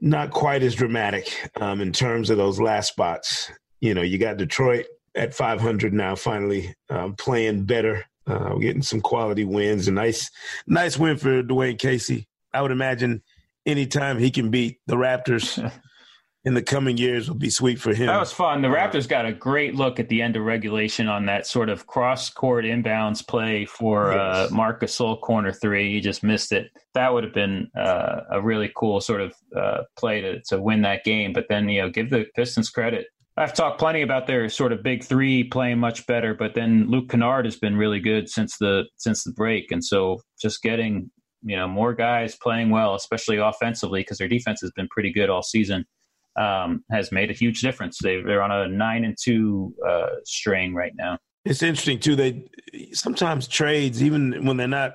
not 0.00 0.30
quite 0.30 0.62
as 0.62 0.74
dramatic 0.74 1.50
um, 1.60 1.80
in 1.80 1.92
terms 1.92 2.28
of 2.28 2.38
those 2.38 2.60
last 2.60 2.88
spots. 2.88 3.50
You 3.80 3.94
know, 3.94 4.02
you 4.02 4.18
got 4.18 4.36
Detroit 4.36 4.86
at 5.14 5.34
500 5.34 5.92
now, 5.92 6.16
finally 6.16 6.74
um, 6.88 7.14
playing 7.14 7.64
better, 7.64 8.04
uh, 8.26 8.54
getting 8.56 8.82
some 8.82 9.00
quality 9.00 9.44
wins. 9.44 9.86
A 9.86 9.92
nice, 9.92 10.30
nice 10.66 10.98
win 10.98 11.16
for 11.16 11.42
Dwane 11.42 11.78
Casey. 11.78 12.26
I 12.52 12.62
would 12.62 12.72
imagine 12.72 13.22
anytime 13.64 14.18
he 14.18 14.30
can 14.30 14.50
beat 14.50 14.80
the 14.86 14.96
Raptors 14.96 15.72
in 16.44 16.54
the 16.54 16.62
coming 16.62 16.96
years 16.96 17.28
will 17.28 17.36
be 17.36 17.50
sweet 17.50 17.78
for 17.78 17.92
him. 17.92 18.06
That 18.06 18.18
was 18.18 18.32
fun. 18.32 18.62
The 18.62 18.68
Raptors 18.68 19.06
got 19.06 19.26
a 19.26 19.32
great 19.32 19.74
look 19.74 20.00
at 20.00 20.08
the 20.08 20.22
end 20.22 20.36
of 20.36 20.42
regulation 20.44 21.06
on 21.06 21.26
that 21.26 21.46
sort 21.46 21.68
of 21.68 21.86
cross 21.86 22.30
court 22.30 22.64
inbounds 22.64 23.26
play 23.26 23.66
for 23.66 24.12
uh, 24.12 24.42
yes. 24.42 24.50
uh, 24.50 24.54
Marc 24.54 24.80
Gasol 24.80 25.20
corner 25.20 25.52
three. 25.52 25.92
He 25.92 26.00
just 26.00 26.22
missed 26.22 26.52
it. 26.52 26.70
That 26.94 27.12
would 27.12 27.24
have 27.24 27.34
been 27.34 27.70
uh, 27.78 28.20
a 28.30 28.40
really 28.40 28.72
cool 28.74 29.00
sort 29.00 29.20
of 29.20 29.34
uh, 29.54 29.82
play 29.98 30.22
to, 30.22 30.40
to 30.48 30.60
win 30.60 30.80
that 30.82 31.04
game. 31.04 31.34
But 31.34 31.46
then, 31.50 31.68
you 31.68 31.82
know, 31.82 31.90
give 31.90 32.08
the 32.08 32.24
Pistons 32.34 32.70
credit. 32.70 33.06
I've 33.36 33.54
talked 33.54 33.78
plenty 33.78 34.02
about 34.02 34.26
their 34.26 34.48
sort 34.48 34.72
of 34.72 34.82
big 34.82 35.04
three 35.04 35.44
playing 35.44 35.78
much 35.78 36.06
better, 36.06 36.34
but 36.34 36.54
then 36.54 36.86
Luke 36.88 37.10
Kennard 37.10 37.44
has 37.44 37.56
been 37.56 37.76
really 37.76 38.00
good 38.00 38.28
since 38.28 38.56
the 38.58 38.84
since 38.96 39.24
the 39.24 39.32
break, 39.32 39.70
and 39.70 39.82
so 39.82 40.20
just 40.42 40.62
getting 40.62 41.10
you 41.42 41.56
know 41.56 41.66
more 41.66 41.94
guys 41.94 42.36
playing 42.36 42.68
well, 42.68 42.94
especially 42.94 43.38
offensively, 43.38 44.00
because 44.00 44.18
their 44.18 44.28
defense 44.28 44.60
has 44.60 44.72
been 44.72 44.88
pretty 44.88 45.10
good 45.10 45.30
all 45.30 45.42
season 45.42 45.86
um, 46.40 46.84
has 46.90 47.12
made 47.12 47.30
a 47.30 47.34
huge 47.34 47.60
difference. 47.60 47.98
They, 47.98 48.14
are 48.14 48.42
on 48.42 48.50
a 48.50 48.68
nine 48.68 49.04
and 49.04 49.16
two 49.20 49.74
uh, 49.86 50.16
string 50.24 50.74
right 50.74 50.92
now. 50.96 51.18
It's 51.44 51.62
interesting 51.62 52.00
too. 52.00 52.16
They 52.16 52.48
sometimes 52.92 53.46
trades, 53.46 54.02
even 54.02 54.44
when 54.44 54.56
they're 54.56 54.68
not 54.68 54.94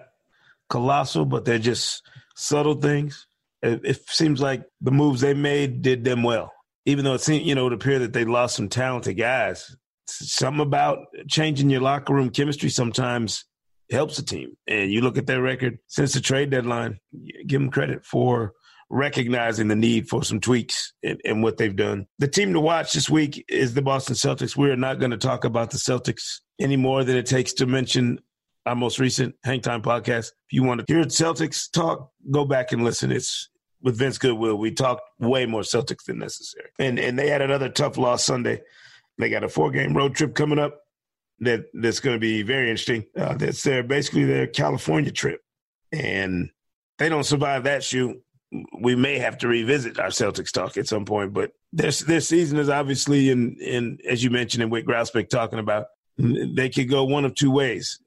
colossal, 0.70 1.25
but 1.25 1.46
they're 1.46 1.60
just 1.60 2.02
subtle 2.36 2.75
things. 2.75 3.28
It, 3.62 3.82
it 3.84 4.10
seems 4.10 4.42
like 4.42 4.64
the 4.82 4.92
moves 4.92 5.22
they 5.22 5.34
made 5.34 5.82
did 5.82 6.04
them 6.04 6.24
well, 6.24 6.52
even 6.86 7.06
though 7.06 7.14
it 7.14 7.22
seemed 7.22 7.46
you 7.46 7.56
know 7.56 7.68
it 7.68 7.74
appeared 7.74 8.02
that 8.02 8.14
they 8.14 8.25
lost 8.25 8.56
some 8.56 8.70
talented 8.70 9.18
guys. 9.18 9.75
Something 10.08 10.62
about 10.62 11.00
changing 11.28 11.70
your 11.70 11.82
locker 11.82 12.14
room 12.14 12.30
chemistry 12.30 12.70
sometimes 12.70 13.46
helps 13.92 14.20
a 14.20 14.25
team. 14.25 14.56
And 14.68 14.92
you 14.92 15.02
look 15.02 15.18
at 15.18 15.28
their 15.28 15.42
record 15.42 15.80
since 15.88 16.14
the 16.14 16.22
trade 16.22 16.50
deadline, 16.52 17.00
give 17.48 17.62
them 17.62 17.72
credit 17.72 18.06
for 18.06 18.54
recognizing 18.89 19.68
the 19.68 19.75
need 19.75 20.08
for 20.08 20.24
some 20.24 20.39
tweaks 20.39 20.94
in, 21.01 21.18
in, 21.25 21.42
what 21.42 21.58
they've 21.58 21.75
done. 21.75 22.06
The 22.20 22.27
team 22.27 22.54
to 22.54 22.60
watch 22.60 22.94
this 22.94 23.10
week 23.10 23.44
is 23.50 23.74
the 23.74 23.82
Boston 23.82 24.15
Celtics. 24.15 24.56
We 24.56 24.70
are 24.70 24.75
not 24.75 25.00
going 25.00 25.12
to 25.12 25.18
talk 25.18 25.44
about 25.44 25.72
the 25.72 25.77
Celtics 25.77 26.42
any 26.60 26.77
more 26.77 27.04
than 27.04 27.18
it 27.18 27.25
takes 27.25 27.54
to 27.54 27.65
mention 27.65 28.20
our 28.65 28.75
most 28.75 29.00
recent 29.00 29.36
Hang 29.44 29.62
Time 29.62 29.82
podcast. 29.82 30.32
If 30.48 30.54
you 30.54 30.63
want 30.63 30.86
to 30.86 30.94
hear 30.94 31.04
Celtics 31.06 31.72
talk, 31.72 32.12
go 32.32 32.46
back 32.46 32.72
and 32.72 32.84
listen. 32.84 33.12
It's 33.12 33.50
with 33.82 33.98
Vince 33.98 34.18
Goodwill. 34.18 34.58
We 34.58 34.72
talked 34.72 35.01
way 35.20 35.46
more 35.46 35.62
Celtics 35.62 36.06
than 36.06 36.20
necessary. 36.20 36.70
And 36.80 37.00
and 37.00 37.18
they 37.18 37.30
had 37.30 37.42
another 37.42 37.70
tough 37.70 37.98
loss 37.98 38.24
Sunday. 38.24 38.62
They 39.18 39.30
got 39.30 39.44
a 39.44 39.50
four 39.50 39.72
game 39.72 39.96
road 39.96 40.15
trip 40.15 40.36
coming 40.36 40.60
up 40.60 40.80
that 41.39 41.65
that's 41.74 42.00
going 42.00 42.15
to 42.15 42.20
be 42.20 42.44
very 42.44 42.70
interesting. 42.70 43.06
Uh, 43.15 43.36
that's 43.36 43.63
their 43.63 43.84
basically 43.84 44.25
their 44.25 44.48
California 44.48 45.12
trip, 45.12 45.42
and 45.92 46.50
they 46.98 47.10
don't 47.10 47.24
survive 47.24 47.63
that 47.63 47.84
shoot 47.84 48.22
we 48.80 48.96
may 48.96 49.18
have 49.20 49.38
to 49.40 49.48
revisit 49.48 50.00
our 50.00 50.10
Celtics 50.10 50.52
talk 50.52 50.78
at 50.78 50.88
some 50.88 51.06
point. 51.06 51.34
But 51.34 51.52
this 51.74 52.02
this 52.02 52.28
season 52.28 52.60
is 52.60 52.70
obviously, 52.70 53.30
in 53.30 53.58
in 53.60 53.98
as 54.08 54.24
you 54.24 54.30
mentioned, 54.30 54.64
in 54.64 54.70
Wyc 54.70 54.86
Grousbeck 54.86 55.30
talking 55.30 55.60
about, 55.60 55.88
they 56.18 56.70
could 56.70 56.90
go 56.90 57.04
one 57.04 57.25
of 57.25 57.36
two 57.36 57.52
ways, 57.52 58.00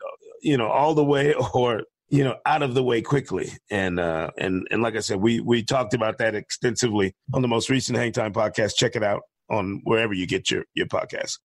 you 0.43 0.57
know, 0.57 0.69
all 0.69 0.95
the 0.95 1.05
way 1.05 1.35
or 1.55 1.83
you 2.09 2.25
know 2.25 2.37
out 2.47 2.63
of 2.63 2.75
the 2.75 2.83
way 2.83 3.03
quickly. 3.03 3.51
And 3.71 4.01
uh, 4.01 4.31
and 4.39 4.67
and 4.71 4.83
like 4.83 4.97
I 4.97 5.01
said, 5.01 5.21
we 5.21 5.41
we 5.41 5.63
talked 5.63 5.95
about 5.95 6.19
that 6.19 6.35
extensively 6.35 7.15
on 7.33 7.43
the 7.43 7.49
most 7.49 7.71
recent 7.71 7.99
Hang 7.99 8.13
Time 8.13 8.33
podcast. 8.33 8.77
Check 8.77 8.97
it 8.97 9.03
out 9.03 9.23
on 9.51 9.81
wherever 9.85 10.15
you 10.15 10.27
get 10.27 10.51
your 10.51 10.65
your 10.75 10.87
podcast. 10.87 11.39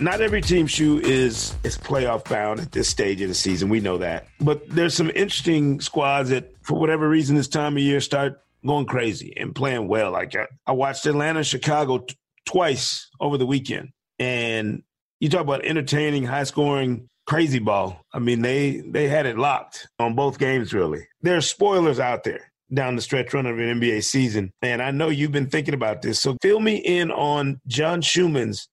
Not 0.00 0.22
every 0.22 0.40
team 0.40 0.66
Shu 0.66 0.98
is 0.98 1.54
is 1.62 1.76
playoff 1.76 2.26
bound 2.26 2.58
at 2.58 2.72
this 2.72 2.88
stage 2.88 3.20
of 3.20 3.28
the 3.28 3.34
season. 3.34 3.68
We 3.68 3.80
know 3.80 3.98
that, 3.98 4.26
but 4.40 4.66
there's 4.66 4.94
some 4.94 5.10
interesting 5.10 5.80
squads 5.80 6.30
that, 6.30 6.54
for 6.62 6.78
whatever 6.78 7.06
reason, 7.06 7.36
this 7.36 7.48
time 7.48 7.76
of 7.76 7.82
year 7.82 8.00
start 8.00 8.40
going 8.66 8.86
crazy 8.86 9.34
and 9.36 9.54
playing 9.54 9.88
well. 9.88 10.10
Like 10.10 10.34
I, 10.34 10.46
I 10.66 10.72
watched 10.72 11.04
Atlanta, 11.04 11.40
and 11.40 11.46
Chicago 11.46 11.98
t- 11.98 12.16
twice 12.46 13.10
over 13.20 13.36
the 13.36 13.44
weekend, 13.44 13.90
and 14.18 14.82
you 15.20 15.28
talk 15.28 15.42
about 15.42 15.66
entertaining, 15.66 16.24
high 16.24 16.44
scoring, 16.44 17.06
crazy 17.26 17.58
ball. 17.58 18.00
I 18.14 18.20
mean, 18.20 18.40
they 18.40 18.78
they 18.78 19.06
had 19.06 19.26
it 19.26 19.36
locked 19.36 19.86
on 19.98 20.14
both 20.14 20.38
games. 20.38 20.72
Really, 20.72 21.06
there's 21.20 21.46
spoilers 21.46 22.00
out 22.00 22.24
there 22.24 22.50
down 22.72 22.96
the 22.96 23.02
stretch 23.02 23.34
run 23.34 23.44
of 23.44 23.58
an 23.58 23.78
NBA 23.78 24.02
season, 24.04 24.50
and 24.62 24.80
I 24.80 24.92
know 24.92 25.10
you've 25.10 25.32
been 25.32 25.50
thinking 25.50 25.74
about 25.74 26.00
this. 26.00 26.20
So 26.20 26.38
fill 26.40 26.60
me 26.60 26.76
in 26.76 27.10
on 27.10 27.60
John 27.66 28.00
Schuhmann's 28.00 28.66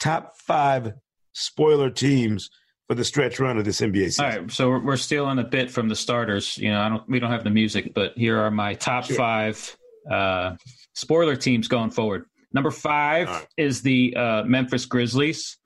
top 0.00 0.36
five 0.36 0.94
spoiler 1.32 1.90
teams 1.90 2.50
for 2.88 2.94
the 2.96 3.04
stretch 3.04 3.38
run 3.38 3.56
of 3.56 3.64
this 3.64 3.80
NBA 3.80 4.06
season. 4.06 4.24
All 4.24 4.30
right, 4.30 4.50
so 4.50 4.70
we're, 4.78 4.96
stealing 4.96 5.38
a 5.38 5.44
bit 5.44 5.70
from 5.70 5.88
the 5.88 5.94
starters. 5.94 6.58
You 6.58 6.72
know, 6.72 6.80
I 6.80 6.88
don't 6.88 7.08
we 7.08 7.20
don't 7.20 7.30
have 7.30 7.44
the 7.44 7.50
music, 7.50 7.94
but 7.94 8.14
here 8.16 8.40
are 8.40 8.50
my 8.50 8.74
top 8.74 9.04
sure. 9.04 9.16
five 9.16 9.76
uh, 10.10 10.56
spoiler 10.94 11.36
teams 11.36 11.68
going 11.68 11.90
forward. 11.90 12.24
Number 12.52 12.72
five 12.72 13.28
right. 13.28 13.46
is 13.56 13.82
the 13.82 14.16
uh, 14.16 14.42
Memphis 14.42 14.86
Grizzlies. 14.86 15.56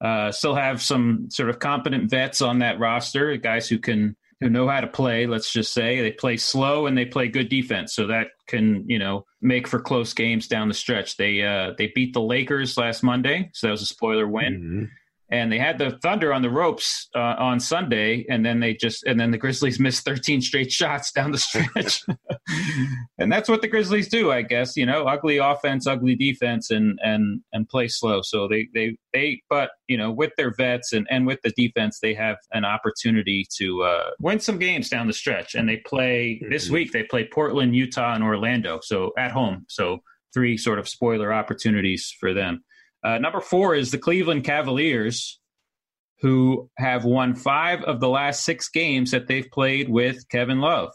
Uh, 0.00 0.30
still 0.30 0.54
have 0.54 0.82
some 0.82 1.28
sort 1.30 1.48
of 1.48 1.58
competent 1.58 2.10
vets 2.10 2.42
on 2.42 2.58
that 2.58 2.78
roster, 2.78 3.36
guys 3.38 3.68
who 3.68 3.78
can 3.78 4.14
who 4.40 4.50
know 4.50 4.68
how 4.68 4.80
to 4.80 4.86
play. 4.86 5.26
Let's 5.26 5.50
just 5.50 5.72
say 5.72 6.02
they 6.02 6.12
play 6.12 6.36
slow 6.36 6.86
and 6.86 6.96
they 6.96 7.06
play 7.06 7.28
good 7.28 7.48
defense, 7.48 7.94
so 7.94 8.08
that 8.08 8.28
can 8.46 8.84
you 8.88 8.98
know 8.98 9.24
make 9.40 9.68
for 9.68 9.80
close 9.80 10.14
games 10.14 10.48
down 10.48 10.68
the 10.68 10.74
stretch. 10.74 11.16
They 11.16 11.42
uh, 11.42 11.72
they 11.76 11.92
beat 11.94 12.14
the 12.14 12.20
Lakers 12.20 12.76
last 12.76 13.02
Monday, 13.02 13.50
so 13.52 13.66
that 13.66 13.72
was 13.72 13.82
a 13.82 13.86
spoiler 13.86 14.26
win. 14.26 14.54
Mm-hmm 14.54 14.84
and 15.30 15.52
they 15.52 15.58
had 15.58 15.78
the 15.78 15.98
Thunder 16.02 16.32
on 16.32 16.42
the 16.42 16.50
ropes 16.50 17.08
uh, 17.14 17.34
on 17.38 17.60
Sunday, 17.60 18.24
and 18.30 18.44
then 18.44 18.60
they 18.60 18.74
just 18.74 19.04
and 19.04 19.20
then 19.20 19.30
the 19.30 19.38
Grizzlies 19.38 19.78
missed 19.80 20.04
13 20.04 20.40
straight 20.40 20.72
shots 20.72 21.12
down 21.12 21.32
the 21.32 21.38
stretch, 21.38 22.02
and 23.18 23.30
that's 23.30 23.48
what 23.48 23.60
the 23.60 23.68
Grizzlies 23.68 24.08
do, 24.08 24.32
I 24.32 24.42
guess. 24.42 24.76
You 24.76 24.86
know, 24.86 25.04
ugly 25.04 25.38
offense, 25.38 25.86
ugly 25.86 26.14
defense, 26.14 26.70
and 26.70 26.98
and 27.02 27.40
and 27.52 27.68
play 27.68 27.88
slow. 27.88 28.22
So 28.22 28.48
they 28.48 28.68
they 28.74 28.96
they, 29.12 29.42
but 29.50 29.70
you 29.86 29.96
know, 29.96 30.10
with 30.10 30.32
their 30.36 30.52
vets 30.54 30.92
and 30.92 31.06
and 31.10 31.26
with 31.26 31.40
the 31.42 31.52
defense, 31.56 31.98
they 32.00 32.14
have 32.14 32.36
an 32.52 32.64
opportunity 32.64 33.46
to 33.58 33.82
uh, 33.82 34.10
win 34.20 34.40
some 34.40 34.58
games 34.58 34.88
down 34.88 35.06
the 35.06 35.12
stretch. 35.12 35.54
And 35.54 35.68
they 35.68 35.78
play 35.78 36.40
this 36.48 36.66
mm-hmm. 36.66 36.74
week. 36.74 36.92
They 36.92 37.02
play 37.02 37.28
Portland, 37.30 37.76
Utah, 37.76 38.14
and 38.14 38.24
Orlando. 38.24 38.80
So 38.82 39.12
at 39.18 39.32
home. 39.32 39.66
So 39.68 39.98
three 40.34 40.56
sort 40.56 40.78
of 40.78 40.88
spoiler 40.88 41.32
opportunities 41.32 42.14
for 42.18 42.34
them. 42.34 42.62
Uh, 43.02 43.18
number 43.18 43.40
four 43.40 43.74
is 43.74 43.90
the 43.90 43.98
Cleveland 43.98 44.44
Cavaliers, 44.44 45.40
who 46.20 46.68
have 46.78 47.04
won 47.04 47.34
five 47.34 47.82
of 47.82 48.00
the 48.00 48.08
last 48.08 48.44
six 48.44 48.68
games 48.68 49.12
that 49.12 49.28
they've 49.28 49.50
played 49.50 49.88
with 49.88 50.28
Kevin 50.28 50.60
Love, 50.60 50.92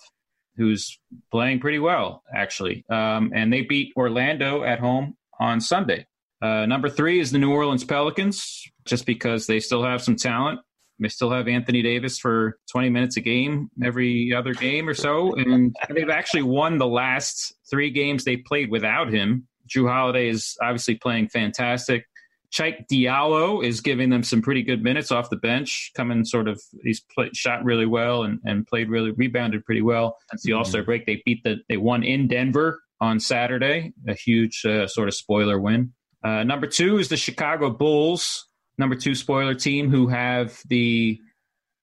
who's 0.58 1.00
playing 1.32 1.60
pretty 1.60 1.80
well, 1.80 2.24
actually. 2.36 2.84
Um, 2.90 3.32
and 3.34 3.52
they 3.52 3.62
beat 3.62 3.94
Orlando 3.96 4.64
at 4.64 4.80
home 4.80 5.16
on 5.40 5.62
Sunday. 5.62 6.06
Uh, 6.42 6.66
number 6.66 6.90
three 6.90 7.22
is 7.22 7.32
the 7.32 7.38
New 7.38 7.54
Orleans 7.54 7.86
Pelicans, 7.86 8.64
just 8.84 9.06
because 9.06 9.48
they 9.48 9.62
still 9.62 9.84
have 9.84 10.04
some 10.04 10.18
talent. 10.18 10.60
They 11.00 11.08
still 11.08 11.32
have 11.32 11.48
Anthony 11.48 11.82
Davis 11.82 12.20
for 12.20 12.60
20 12.72 12.90
minutes 12.90 13.18
a 13.18 13.22
game 13.22 13.70
every 13.84 14.34
other 14.34 14.54
game 14.54 14.88
or 14.88 14.94
so. 14.94 15.34
And 15.36 15.76
they've 15.90 16.10
actually 16.10 16.44
won 16.44 16.78
the 16.78 16.88
last 16.88 17.56
three 17.70 17.90
games 17.90 18.24
they 18.24 18.38
played 18.38 18.70
without 18.70 19.12
him. 19.12 19.48
Jrue 19.74 19.90
Holiday 19.90 20.30
is 20.30 20.56
obviously 20.62 20.96
playing 20.96 21.30
fantastic. 21.30 22.06
Cheick 22.54 22.86
Diallo 22.92 23.66
is 23.66 23.82
giving 23.82 24.12
them 24.12 24.22
some 24.22 24.42
pretty 24.42 24.62
good 24.62 24.84
minutes 24.84 25.12
off 25.12 25.32
the 25.32 25.38
bench, 25.38 25.92
coming 25.96 26.24
sort 26.24 26.48
of, 26.48 26.62
he's 26.84 27.02
played, 27.16 27.36
shot 27.36 27.64
really 27.64 27.88
well 27.88 28.24
and, 28.24 28.40
and 28.44 28.68
played 28.68 28.90
really, 28.90 29.10
rebounded 29.12 29.66
pretty 29.66 29.82
well. 29.82 30.18
Since 30.30 30.44
the 30.44 30.52
mm-hmm. 30.52 30.60
All 30.60 30.66
Star 30.66 30.84
break, 30.84 31.08
they 31.08 31.22
beat 31.26 31.44
the, 31.44 31.58
they 31.68 31.78
won 31.78 32.04
in 32.04 32.28
Denver 32.28 32.80
on 33.02 33.20
Saturday, 33.20 33.94
a 34.08 34.14
huge 34.14 34.64
uh, 34.66 34.86
sort 34.86 35.08
of 35.08 35.16
spoiler 35.16 35.60
win. 35.60 35.94
Uh, 36.24 36.44
number 36.44 36.68
two 36.68 37.00
is 37.00 37.10
the 37.10 37.18
Chicago 37.18 37.72
Bulls, 37.72 38.48
number 38.78 38.96
two 38.96 39.16
spoiler 39.16 39.56
team, 39.56 39.90
who 39.90 40.08
have 40.08 40.62
the 40.70 41.20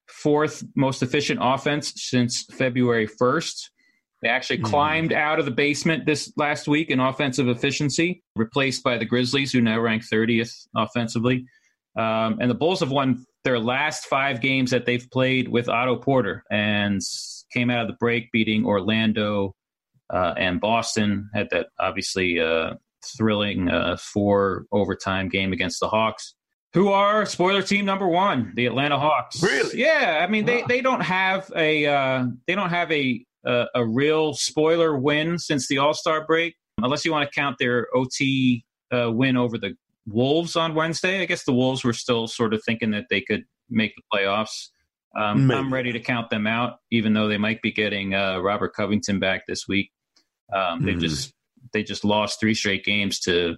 fourth 0.09 0.65
most 0.77 1.03
efficient 1.03 1.41
offense 1.43 1.93
since 1.97 2.45
February 2.53 3.09
1st. 3.09 3.71
They 4.23 4.29
actually 4.29 4.59
mm. 4.59 4.65
climbed 4.65 5.13
out 5.13 5.39
of 5.39 5.45
the 5.45 5.51
basement 5.51 6.07
this 6.07 6.33
last 6.37 6.69
week 6.69 6.91
in 6.91 7.01
offensive 7.01 7.49
efficiency, 7.49 8.23
replaced 8.37 8.83
by 8.83 8.99
the 8.99 9.05
Grizzlies, 9.05 9.53
who 9.53 9.61
now 9.61 9.81
rank 9.81 10.03
30th 10.03 10.53
offensively. 10.77 11.47
Um, 11.97 12.39
and 12.41 12.51
the 12.51 12.55
Bulls 12.55 12.81
have 12.81 12.91
won 12.91 13.25
their 13.45 13.59
last 13.59 14.07
five 14.07 14.41
games 14.41 14.71
that 14.71 14.87
they've 14.87 15.09
played 15.11 15.49
with 15.49 15.69
Otto 15.69 15.97
Porter 15.97 16.45
and 16.51 17.01
came 17.53 17.71
out 17.71 17.83
of 17.83 17.89
the 17.89 17.97
break 17.99 18.31
beating 18.33 18.65
Orlando 18.65 19.55
uh, 20.13 20.35
and 20.37 20.61
Boston. 20.61 21.29
Had 21.35 21.49
that 21.51 21.69
obviously 21.79 22.39
uh, 22.39 22.75
thrilling 23.17 23.69
uh, 23.71 23.97
four 23.97 24.67
overtime 24.73 25.29
game 25.29 25.53
against 25.53 25.81
the 25.81 25.89
Hawks. 25.89 26.35
who 26.75 26.89
are 26.89 27.27
spoiler 27.27 27.63
team 27.63 27.85
number 27.85 28.07
one, 28.07 28.53
the 28.55 28.67
Atlanta 28.67 28.99
Hawks. 28.99 29.43
Really? 29.43 29.81
Yeah. 29.81 30.21
I 30.23 30.31
mean, 30.31 30.45
they, 30.45 30.63
they 30.69 30.81
don't 30.81 31.01
have 31.01 31.51
a 31.57 31.87
uh, 31.87 32.27
they 32.47 32.55
don't 32.55 32.71
have 32.71 32.93
a, 32.93 33.25
a 33.45 33.67
a 33.75 33.87
real 33.87 34.35
spoiler 34.35 34.97
win 34.99 35.39
since 35.39 35.69
the 35.69 35.79
All 35.79 35.95
Star 35.95 36.25
break, 36.27 36.55
unless 36.79 37.05
you 37.05 37.13
want 37.13 37.31
to 37.31 37.35
count 37.41 37.57
their 37.59 37.87
OT 37.95 38.65
uh, 38.93 39.11
win 39.11 39.37
over 39.37 39.59
the 39.59 39.75
Wolves 40.07 40.57
on 40.57 40.75
Wednesday. 40.75 41.21
I 41.23 41.27
guess 41.27 41.45
the 41.45 41.53
Wolves 41.53 41.85
were 41.85 41.93
still 41.93 42.27
sort 42.27 42.55
of 42.55 42.63
thinking 42.65 42.91
that 42.93 43.07
they 43.11 43.21
could 43.21 43.45
make 43.69 43.95
the 43.97 44.03
playoffs. 44.13 44.69
Um, 45.17 45.51
I'm 45.51 45.73
ready 45.73 45.93
to 45.93 46.01
count 46.01 46.31
them 46.31 46.47
out, 46.47 46.79
even 46.93 47.15
though 47.15 47.27
they 47.29 47.39
might 47.39 47.63
be 47.63 47.73
getting 47.73 48.15
uh, 48.15 48.39
Robert 48.39 48.75
Covington 48.75 49.19
back 49.19 49.43
this 49.47 49.67
week. 49.67 49.91
Um, 50.55 50.85
they 50.85 50.95
Mhm. 50.95 51.01
just 51.01 51.33
they 51.73 51.83
just 51.83 52.05
lost 52.05 52.41
three 52.41 52.55
straight 52.55 52.85
games 52.85 53.21
to 53.21 53.57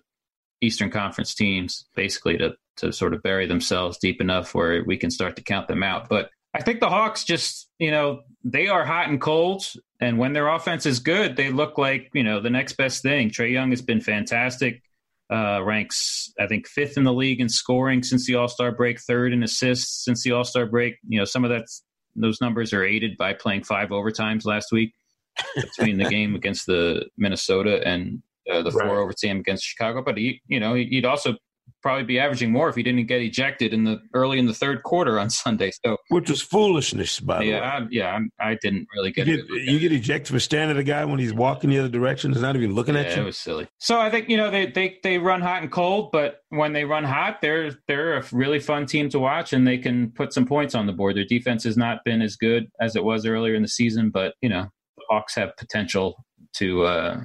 Eastern 0.60 0.90
Conference 0.90 1.34
teams, 1.34 1.86
basically 1.94 2.38
to 2.38 2.54
to 2.78 2.92
sort 2.92 3.12
of 3.14 3.22
bury 3.22 3.46
themselves 3.46 3.98
deep 3.98 4.20
enough 4.20 4.54
where 4.54 4.82
we 4.84 4.96
can 4.96 5.10
start 5.10 5.36
to 5.36 5.42
count 5.42 5.68
them 5.68 5.82
out. 5.82 6.08
But 6.08 6.30
I 6.54 6.62
think 6.62 6.80
the 6.80 6.88
Hawks 6.88 7.24
just, 7.24 7.68
you 7.78 7.90
know, 7.90 8.22
they 8.44 8.68
are 8.68 8.84
hot 8.84 9.08
and 9.08 9.20
cold, 9.20 9.64
and 10.00 10.18
when 10.18 10.32
their 10.32 10.48
offense 10.48 10.84
is 10.84 10.98
good, 10.98 11.36
they 11.36 11.50
look 11.50 11.78
like 11.78 12.10
you 12.12 12.24
know 12.24 12.40
the 12.40 12.50
next 12.50 12.74
best 12.74 13.02
thing. 13.02 13.30
Trae 13.30 13.52
Young 13.52 13.70
has 13.70 13.82
been 13.82 14.00
fantastic. 14.00 14.82
Uh, 15.32 15.62
ranks, 15.62 16.30
I 16.38 16.46
think, 16.46 16.66
fifth 16.66 16.98
in 16.98 17.04
the 17.04 17.12
league 17.12 17.40
in 17.40 17.48
scoring 17.48 18.02
since 18.02 18.26
the 18.26 18.34
All 18.34 18.48
Star 18.48 18.70
break, 18.72 19.00
third 19.00 19.32
in 19.32 19.42
assists 19.42 20.04
since 20.04 20.22
the 20.24 20.32
All 20.32 20.44
Star 20.44 20.66
break. 20.66 20.96
You 21.08 21.20
know, 21.20 21.24
some 21.24 21.44
of 21.44 21.50
that's 21.50 21.84
those 22.16 22.40
numbers 22.40 22.72
are 22.74 22.84
aided 22.84 23.16
by 23.16 23.32
playing 23.32 23.62
five 23.64 23.88
overtimes 23.88 24.44
last 24.44 24.72
week 24.72 24.92
between 25.56 25.96
the 25.96 26.04
game 26.04 26.34
against 26.34 26.66
the 26.66 27.06
Minnesota 27.16 27.80
and 27.86 28.22
uh, 28.52 28.60
the 28.60 28.70
Right. 28.72 28.86
four 28.86 28.98
overtime 28.98 29.38
against 29.38 29.64
Chicago. 29.64 30.02
But 30.02 30.18
he, 30.18 30.42
you 30.48 30.60
know, 30.60 30.74
he'd 30.74 31.06
also 31.06 31.36
probably 31.82 32.04
be 32.04 32.18
averaging 32.18 32.52
more 32.52 32.68
if 32.68 32.76
he 32.76 32.82
didn't 32.82 33.04
get 33.06 33.20
ejected 33.20 33.74
in 33.74 33.84
the 33.84 34.00
early 34.14 34.38
in 34.38 34.46
the 34.46 34.54
third 34.54 34.82
quarter 34.84 35.18
on 35.18 35.28
Sunday. 35.42 35.72
So 35.84 35.96
Which 36.08 36.30
was 36.30 36.40
foolishness, 36.40 37.20
by 37.20 37.40
the 37.40 37.40
way. 37.40 37.50
yeah, 37.50 37.60
I, 37.60 37.86
yeah, 37.90 38.06
I'm, 38.14 38.30
I 38.40 38.56
didn't 38.60 38.86
really 38.94 39.08
You 39.08 39.14
get, 39.14 39.26
get, 39.26 39.50
look 39.50 39.60
at 39.60 39.64
you 39.66 39.78
get 39.78 39.92
ejected 39.92 40.32
for 40.32 40.40
standing 40.40 40.76
a 40.76 40.84
guy 40.84 41.04
when 41.04 41.18
he's 41.18 41.34
walking 41.34 41.70
the 41.70 41.78
other 41.78 41.88
direction. 41.88 42.32
He's 42.32 42.42
not 42.42 42.56
even 42.56 42.74
looking 42.74 42.96
at 42.96 43.16
you. 43.16 43.22
it 43.22 43.24
was 43.26 43.38
silly. 43.38 43.66
So 43.78 43.98
I 44.00 44.10
think 44.10 44.28
you 44.28 44.36
know 44.36 44.50
they, 44.50 44.66
they 44.66 44.98
they 45.02 45.18
run 45.18 45.40
hot 45.40 45.62
and 45.62 45.70
cold, 45.70 46.12
but 46.12 46.40
when 46.50 46.72
they 46.72 46.84
run 46.84 47.04
hot, 47.04 47.40
they're 47.42 47.72
they're 47.88 48.16
a 48.18 48.24
really 48.32 48.60
fun 48.60 48.86
team 48.86 49.08
to 49.10 49.18
watch, 49.18 49.52
and 49.52 49.66
they 49.66 49.78
can 49.78 50.10
put 50.12 50.32
some 50.32 50.46
points 50.46 50.74
on 50.74 50.86
the 50.86 50.92
board. 50.92 51.16
Their 51.16 51.24
defense 51.24 51.64
has 51.64 51.76
not 51.76 52.04
been 52.04 52.22
as 52.22 52.36
good 52.36 52.68
as 52.80 52.96
it 52.96 53.04
was 53.04 53.26
earlier 53.26 53.54
in 53.54 53.62
the 53.62 53.68
season, 53.68 54.10
but 54.10 54.34
you 54.40 54.48
know 54.48 54.68
the 54.96 55.04
Hawks 55.10 55.34
have 55.34 55.56
potential 55.56 56.24
to 56.54 56.84
uh, 56.84 57.20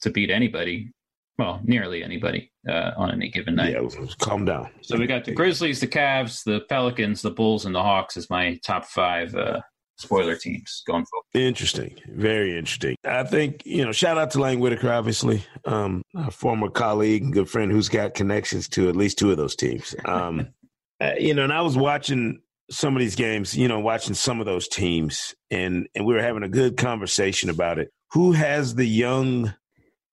to 0.00 0.10
beat 0.10 0.30
anybody, 0.30 0.90
well, 1.38 1.60
nearly 1.64 2.04
anybody 2.04 2.52
uh, 2.68 2.92
on 2.96 3.10
any 3.10 3.30
given 3.30 3.54
night. 3.56 3.72
yeah, 3.72 3.78
it 3.78 3.84
was, 3.84 3.94
it 3.94 4.00
was- 4.00 4.14
calm 4.14 4.44
down. 4.44 4.70
So 4.82 4.96
we 4.98 5.06
got 5.06 5.24
the 5.24 5.32
Grizzlies, 5.32 5.80
the 5.80 5.86
Cavs, 5.86 6.44
the 6.44 6.60
Pelicans, 6.68 7.22
the 7.22 7.30
Bulls, 7.30 7.64
and 7.64 7.74
the 7.74 7.82
Hawks 7.82 8.16
as 8.16 8.28
my 8.28 8.58
top 8.64 8.84
five 8.84 9.34
uh, 9.34 9.60
spoiler 9.96 10.36
teams 10.36 10.82
going 10.86 11.04
forward. 11.06 11.24
Interesting. 11.34 11.98
Very 12.08 12.56
interesting. 12.56 12.96
I 13.04 13.24
think, 13.24 13.62
you 13.64 13.84
know, 13.84 13.92
shout 13.92 14.18
out 14.18 14.30
to 14.32 14.40
Lane 14.40 14.60
Whitaker, 14.60 14.92
obviously, 14.92 15.44
um, 15.64 16.02
a 16.14 16.30
former 16.30 16.68
colleague 16.68 17.22
and 17.22 17.32
good 17.32 17.48
friend 17.48 17.72
who's 17.72 17.88
got 17.88 18.14
connections 18.14 18.68
to 18.70 18.88
at 18.88 18.96
least 18.96 19.18
two 19.18 19.30
of 19.30 19.36
those 19.36 19.56
teams. 19.56 19.94
Um, 20.04 20.48
uh, 21.00 21.12
you 21.18 21.34
know, 21.34 21.44
and 21.44 21.52
I 21.52 21.62
was 21.62 21.76
watching 21.76 22.40
some 22.70 22.94
of 22.94 23.00
these 23.00 23.16
games, 23.16 23.56
you 23.56 23.68
know, 23.68 23.80
watching 23.80 24.14
some 24.14 24.40
of 24.40 24.46
those 24.46 24.68
teams, 24.68 25.34
and, 25.50 25.88
and 25.94 26.06
we 26.06 26.14
were 26.14 26.22
having 26.22 26.42
a 26.42 26.48
good 26.48 26.76
conversation 26.76 27.50
about 27.50 27.78
it. 27.78 27.90
Who 28.12 28.32
has 28.32 28.74
the 28.74 28.84
young 28.86 29.54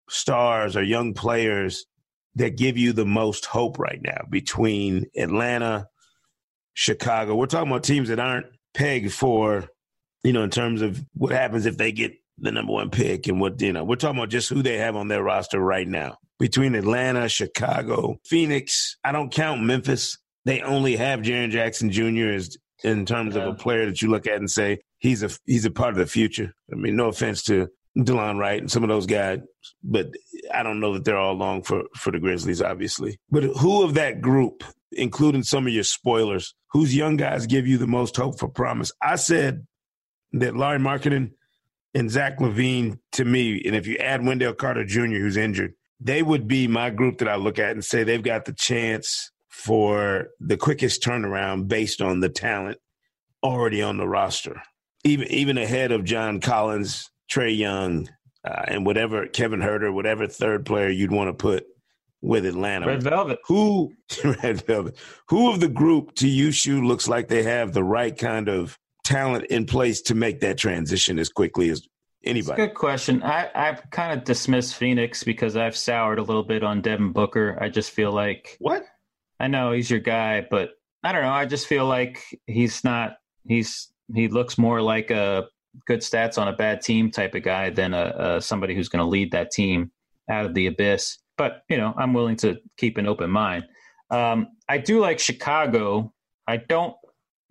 stars 0.10 0.75
or 0.75 0.84
young 0.84 1.13
players 1.13 1.86
that 2.36 2.58
give 2.58 2.78
you 2.78 2.94
the 2.94 3.06
most 3.06 3.46
hope 3.46 3.80
right 3.80 4.01
now 4.01 4.25
between 4.30 5.06
Atlanta, 5.16 5.88
Chicago? 6.74 7.36
We're 7.36 7.48
talking 7.48 7.72
about 7.72 7.84
teams 7.84 8.10
that 8.10 8.20
aren't 8.20 8.48
pegged 8.74 9.13
for 9.13 9.70
you 10.24 10.34
know, 10.34 10.44
in 10.44 10.50
terms 10.50 10.82
of 10.82 11.04
what 11.13 11.32
happens 11.32 11.66
if 11.66 11.78
they 11.78 11.92
get 11.92 12.13
the 12.38 12.51
number 12.51 12.74
one 12.74 12.89
pick 12.89 13.28
and 13.28 13.39
what, 13.39 13.62
you 13.62 13.74
know, 13.74 13.84
we're 13.84 13.96
talking 13.96 14.18
about 14.18 14.30
just 14.30 14.50
who 14.50 14.62
they 14.62 14.78
have 14.78 14.96
on 14.96 15.08
their 15.08 15.24
roster 15.24 15.60
right 15.60 15.88
now. 15.88 16.18
Between 16.39 16.75
Atlanta, 16.75 17.28
Chicago, 17.28 18.18
Phoenix, 18.24 18.98
I 19.04 19.12
don't 19.12 19.32
count 19.32 19.62
Memphis. 19.62 20.18
They 20.46 20.62
only 20.62 20.96
have 20.96 21.20
Jaren 21.20 21.51
Jackson 21.51 21.92
Jr. 21.92 22.30
as 22.30 22.58
in 22.82 23.06
terms 23.06 23.36
of 23.36 23.44
a 23.44 23.54
player 23.54 23.86
that 23.88 24.01
you 24.01 24.10
look 24.10 24.25
at 24.25 24.38
and 24.38 24.50
say 24.50 24.80
he's 25.00 25.22
a 25.22 25.30
he's 25.46 25.65
a 25.65 25.72
part 25.72 25.91
of 25.91 25.98
the 25.98 26.06
future. 26.06 26.54
I 26.72 26.78
mean, 26.78 26.95
no 26.95 27.10
offense 27.10 27.43
to 27.43 27.67
Delon 27.97 28.38
Wright 28.38 28.62
and 28.62 28.71
some 28.71 28.84
of 28.84 28.89
those 28.89 29.06
guys, 29.06 29.39
but 29.84 30.12
I 30.54 30.63
don't 30.63 30.80
know 30.80 30.93
that 30.93 31.06
they're 31.06 31.17
all 31.17 31.34
long 31.34 31.63
for 31.63 31.84
for 31.95 32.12
the 32.12 32.19
Grizzlies, 32.19 32.62
obviously. 32.62 33.19
But 33.30 33.43
who 33.43 33.84
of 33.84 33.95
that 33.95 34.21
group, 34.21 34.63
including 34.91 35.43
some 35.43 35.67
of 35.67 35.73
your 35.73 35.84
spoilers, 35.84 36.54
whose 36.71 36.95
young 36.95 37.17
guys 37.17 37.47
give 37.47 37.67
you 37.67 37.78
the 37.78 37.88
most 37.88 38.15
hope 38.15 38.39
for 38.39 38.47
promise? 38.47 38.91
I 39.02 39.15
said 39.15 39.65
that 40.34 40.56
Lauri 40.56 40.78
Markkanen 40.78 41.32
and 41.93 42.12
Zach 42.12 42.39
LaVine, 42.39 42.99
to 43.13 43.25
me, 43.25 43.62
and 43.65 43.75
if 43.75 43.88
you 43.88 43.97
add 43.97 44.25
Wendell 44.25 44.54
Carter 44.54 44.86
Jr., 44.86 45.17
who's 45.17 45.38
injured, 45.38 45.73
they 45.99 46.21
would 46.21 46.47
be 46.47 46.67
my 46.67 46.89
group 46.89 47.17
that 47.17 47.28
I 47.28 47.36
look 47.36 47.60
at 47.60 47.71
and 47.71 47.84
say 47.84 48.04
they've 48.04 48.21
got 48.21 48.45
the 48.45 48.54
chance 48.54 49.32
for 49.49 50.28
the 50.39 50.58
quickest 50.58 51.04
turnaround 51.04 51.67
based 51.67 52.02
on 52.02 52.19
the 52.19 52.30
talent 52.30 52.78
already 53.43 53.82
on 53.82 53.97
the 53.97 54.08
roster, 54.08 54.62
even 55.04 55.28
even 55.32 55.58
ahead 55.58 55.91
of 55.91 56.04
John 56.04 56.39
Collins, 56.39 57.09
Trae 57.32 57.58
Young, 57.58 58.10
uh, 58.44 58.63
and 58.68 58.86
whatever 58.86 59.28
Kevin 59.28 59.60
Huerter, 59.60 59.94
whatever 59.94 60.28
third 60.28 60.65
player 60.65 60.89
you'd 60.89 61.12
want 61.12 61.30
to 61.30 61.34
put 61.34 61.65
with 62.22 62.46
Atlanta. 62.46 62.88
Red 62.88 63.04
Velvet. 63.04 63.39
Who 63.48 63.94
Red 64.24 64.65
Velvet? 64.65 64.98
Who 65.30 65.52
of 65.52 65.60
the 65.60 65.70
group 65.70 66.15
to 66.15 66.28
you, 66.28 66.52
Shu, 66.52 66.82
looks 66.82 67.08
like 67.08 67.28
they 67.28 67.44
have 67.44 67.74
the 67.74 67.84
right 67.84 68.18
kind 68.18 68.48
of 68.48 68.78
talent 69.04 69.46
in 69.46 69.65
place 69.65 70.02
to 70.04 70.15
make 70.15 70.39
that 70.42 70.58
transition 70.58 71.20
as 71.20 71.30
quickly 71.30 71.70
as 71.70 71.88
anybody? 72.24 72.62
a 72.62 72.68
good 72.68 72.76
question. 72.76 73.24
I, 73.24 73.50
I've 73.56 73.89
kind 73.92 74.18
of 74.18 74.26
dismissed 74.26 74.76
Phoenix 74.76 75.24
because 75.24 75.56
I've 75.56 75.76
soured 75.76 76.20
a 76.20 76.24
little 76.24 76.44
bit 76.44 76.63
on 76.63 76.82
Devin 76.82 77.12
Booker. 77.12 77.58
I 77.62 77.70
just 77.70 77.92
feel 77.92 78.12
like 78.12 78.58
What? 78.60 78.86
I 79.39 79.48
know 79.48 79.72
he's 79.72 79.89
your 79.89 80.02
guy, 80.02 80.46
but 80.50 80.72
I 81.04 81.13
don't 81.13 81.22
know. 81.22 81.30
I 81.32 81.46
just 81.46 81.68
feel 81.68 81.86
like 81.86 82.22
he's 82.46 82.84
not. 82.84 83.13
He's 83.48 83.92
he 84.13 84.28
looks 84.28 84.58
more 84.58 84.82
like 84.82 85.12
a 85.12 85.48
good 85.88 85.99
stats 85.99 86.38
on 86.38 86.47
a 86.47 86.53
bad 86.55 86.82
team 86.82 87.12
type 87.12 87.36
of 87.36 87.43
guy 87.43 87.69
than 87.69 87.93
a, 87.93 88.13
a 88.38 88.41
somebody 88.41 88.75
who's 88.75 88.89
going 88.89 89.03
to 89.03 89.10
lead 89.10 89.32
that 89.32 89.51
team 89.51 89.91
out 90.29 90.45
of 90.45 90.53
the 90.53 90.67
abyss. 90.67 91.17
But 91.38 91.63
you 91.69 91.77
know, 91.77 91.93
I'm 91.97 92.13
willing 92.13 92.36
to 92.38 92.58
keep 92.77 92.97
an 92.97 93.08
open 93.08 93.29
mind. 93.29 93.65
Um, 94.12 94.47
I 94.67 94.77
do 94.79 94.99
like 94.99 95.19
Chicago. 95.19 96.13
I 96.47 96.58
don't. 96.58 96.95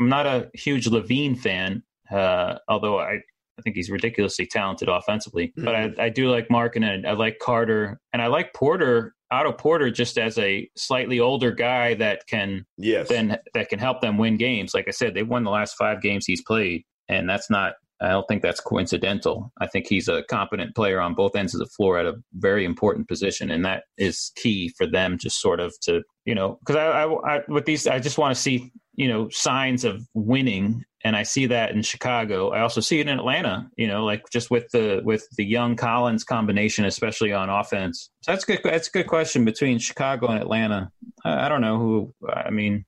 I'm 0.00 0.08
not 0.08 0.26
a 0.26 0.50
huge 0.54 0.86
LaVine 0.86 1.38
fan, 1.38 1.82
uh, 2.10 2.56
although 2.68 2.98
I 2.98 3.18
I 3.58 3.62
think 3.62 3.74
he's 3.76 3.90
ridiculously 3.90 4.46
talented 4.46 4.88
offensively. 4.88 5.52
But 5.56 5.74
I, 5.74 5.90
I 5.98 6.08
do 6.10 6.30
like 6.30 6.48
Markin 6.50 6.84
and 6.84 7.06
I 7.06 7.12
like 7.12 7.38
Carter 7.40 8.00
and 8.12 8.22
I 8.22 8.28
like 8.28 8.54
Porter, 8.54 9.14
Otto 9.32 9.52
Porter, 9.52 9.90
just 9.90 10.16
as 10.16 10.38
a 10.38 10.70
slightly 10.76 11.18
older 11.18 11.50
guy 11.50 11.94
that 11.94 12.24
can 12.28 12.64
Yes. 12.76 13.08
then 13.08 13.36
that 13.54 13.68
can 13.68 13.80
help 13.80 14.00
them 14.00 14.16
win 14.16 14.36
games. 14.36 14.74
Like 14.74 14.86
I 14.86 14.92
said, 14.92 15.14
they 15.14 15.24
won 15.24 15.42
the 15.42 15.50
last 15.50 15.74
five 15.74 16.00
games 16.00 16.24
he's 16.26 16.42
played, 16.42 16.84
and 17.08 17.28
that's 17.28 17.50
not. 17.50 17.74
I 18.00 18.08
don't 18.10 18.26
think 18.28 18.42
that's 18.42 18.60
coincidental. 18.60 19.52
I 19.60 19.66
think 19.66 19.86
he's 19.88 20.08
a 20.08 20.22
competent 20.24 20.74
player 20.76 21.00
on 21.00 21.14
both 21.14 21.34
ends 21.34 21.54
of 21.54 21.58
the 21.58 21.66
floor 21.66 21.98
at 21.98 22.06
a 22.06 22.14
very 22.34 22.64
important 22.64 23.08
position, 23.08 23.50
and 23.50 23.64
that 23.64 23.84
is 23.96 24.30
key 24.36 24.72
for 24.76 24.86
them 24.86 25.18
just 25.18 25.40
sort 25.40 25.58
of 25.60 25.74
to 25.80 26.02
you 26.24 26.34
know 26.34 26.58
because 26.60 26.76
I, 26.76 26.86
I, 26.86 27.36
I 27.36 27.40
with 27.48 27.64
these 27.64 27.86
I 27.86 27.98
just 27.98 28.18
want 28.18 28.34
to 28.34 28.40
see 28.40 28.72
you 28.94 29.08
know 29.08 29.28
signs 29.30 29.84
of 29.84 30.06
winning, 30.14 30.84
and 31.04 31.16
I 31.16 31.24
see 31.24 31.46
that 31.46 31.72
in 31.72 31.82
Chicago. 31.82 32.50
I 32.50 32.60
also 32.60 32.80
see 32.80 33.00
it 33.00 33.08
in 33.08 33.18
Atlanta. 33.18 33.68
You 33.76 33.88
know, 33.88 34.04
like 34.04 34.22
just 34.30 34.48
with 34.50 34.68
the 34.70 35.00
with 35.04 35.26
the 35.36 35.44
young 35.44 35.74
Collins 35.74 36.22
combination, 36.22 36.84
especially 36.84 37.32
on 37.32 37.50
offense. 37.50 38.10
So 38.22 38.32
that's 38.32 38.44
good. 38.44 38.60
That's 38.62 38.88
a 38.88 38.92
good 38.92 39.08
question 39.08 39.44
between 39.44 39.78
Chicago 39.78 40.28
and 40.28 40.40
Atlanta. 40.40 40.90
I, 41.24 41.46
I 41.46 41.48
don't 41.48 41.62
know 41.62 41.78
who. 41.78 42.14
I 42.28 42.50
mean, 42.50 42.84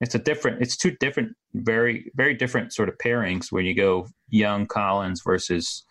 it's 0.00 0.16
a 0.16 0.18
different. 0.18 0.62
It's 0.62 0.76
two 0.76 0.96
different, 0.98 1.36
very 1.54 2.10
very 2.16 2.34
different 2.34 2.72
sort 2.72 2.88
of 2.88 2.96
pairings 2.98 3.52
when 3.52 3.64
you 3.64 3.76
go 3.76 4.08
young 4.28 4.66
Collins 4.66 5.22
versus 5.24 5.84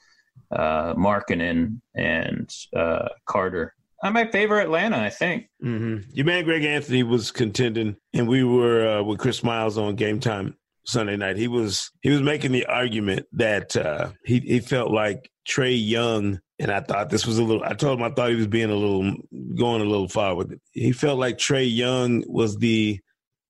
uh, 0.51 0.93
Markkanen 0.93 1.81
and 1.95 2.49
uh, 2.75 3.09
Carter. 3.25 3.73
I 4.03 4.09
might 4.11 4.31
favor 4.31 4.59
Atlanta. 4.59 4.97
I 4.97 5.09
think. 5.09 5.49
hmm 5.61 5.97
Your 6.11 6.25
man 6.25 6.43
Greg 6.43 6.63
Anthony 6.63 7.03
was 7.03 7.31
contending, 7.31 7.95
and 8.13 8.27
we 8.27 8.43
were 8.43 8.99
uh, 8.99 9.03
with 9.03 9.19
Chris 9.19 9.43
Miles 9.43 9.77
on 9.77 9.95
Game 9.95 10.19
Time 10.19 10.55
Sunday 10.85 11.17
night. 11.17 11.37
He 11.37 11.47
was 11.47 11.91
he 12.01 12.09
was 12.11 12.21
making 12.21 12.51
the 12.51 12.65
argument 12.67 13.25
that 13.33 13.75
uh, 13.75 14.11
he 14.23 14.39
he 14.39 14.59
felt 14.59 14.91
like 14.91 15.29
Trae 15.49 15.75
Young, 15.75 16.39
and 16.59 16.71
I 16.71 16.81
thought 16.81 17.09
this 17.09 17.25
was 17.25 17.39
a 17.39 17.43
little. 17.43 17.63
I 17.63 17.73
told 17.73 17.99
him 17.99 18.05
I 18.05 18.11
thought 18.11 18.29
he 18.29 18.35
was 18.35 18.47
being 18.47 18.69
a 18.69 18.75
little 18.75 19.13
going 19.57 19.81
a 19.81 19.85
little 19.85 20.07
far 20.09 20.35
with 20.35 20.51
it. 20.51 20.61
He 20.71 20.91
felt 20.91 21.17
like 21.17 21.37
Trae 21.37 21.69
Young 21.73 22.23
was 22.27 22.57
the 22.57 22.99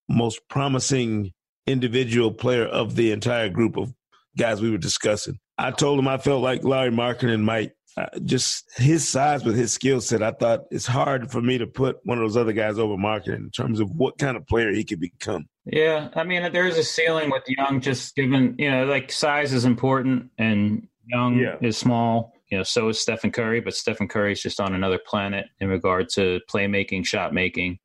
most 0.10 0.39
promising 0.47 1.34
individual 1.67 2.32
player 2.32 2.65
of 2.65 2.95
the 2.95 3.12
entire 3.12 3.50
group 3.50 3.76
of 3.78 3.93
guys 4.38 4.62
we 4.62 4.71
were 4.71 4.78
discussing. 4.78 5.39
I 5.58 5.71
told 5.71 6.00
him 6.00 6.08
I 6.08 6.17
felt 6.17 6.43
like 6.43 6.63
Lauri 6.63 6.91
Markkanen 6.91 7.41
might 7.41 7.71
uh, 7.97 8.06
just 8.23 8.63
his 8.78 9.08
size 9.08 9.43
with 9.43 9.56
his 9.56 9.73
skill 9.73 10.00
set, 10.00 10.21
I 10.21 10.30
thought 10.30 10.65
it's 10.69 10.86
hard 10.86 11.32
for 11.32 11.41
me 11.41 11.58
to 11.58 11.65
put 11.65 11.97
one 12.04 12.19
of 12.19 12.23
those 12.23 12.38
other 12.38 12.54
guys 12.54 12.78
over 12.78 12.95
Markkanen 12.95 13.38
in 13.38 13.50
terms 13.50 13.80
of 13.80 13.89
what 13.89 14.19
kind 14.19 14.38
of 14.38 14.45
player 14.45 14.71
he 14.71 14.84
could 14.84 15.00
become. 15.00 15.47
Yeah, 15.65 16.10
I 16.13 16.23
mean, 16.23 16.52
there's 16.52 16.78
a 16.78 16.84
ceiling 16.84 17.32
with 17.32 17.41
Young, 17.47 17.82
just 17.82 18.15
given 18.15 18.56
you 18.60 18.69
know, 18.69 18.86
like 18.86 19.12
size 19.12 19.52
is 19.52 19.65
important, 19.65 20.30
and 20.38 20.88
Young 21.08 21.39
yeah. 21.39 21.56
is 21.62 21.76
small. 21.76 22.34
You 22.52 22.60
know, 22.60 22.63
so 22.63 22.88
is 22.89 23.00
Stephen 23.00 23.32
Curry, 23.32 23.62
but 23.62 23.73
Stephen 23.73 24.08
Curry 24.08 24.34
is 24.34 24.41
just 24.43 24.62
on 24.62 24.76
another 24.76 25.00
planet 25.04 25.47
in 25.60 25.67
regard 25.67 26.08
to 26.10 26.39
playmaking, 26.50 27.04
shot 27.04 27.34
making. 27.34 27.80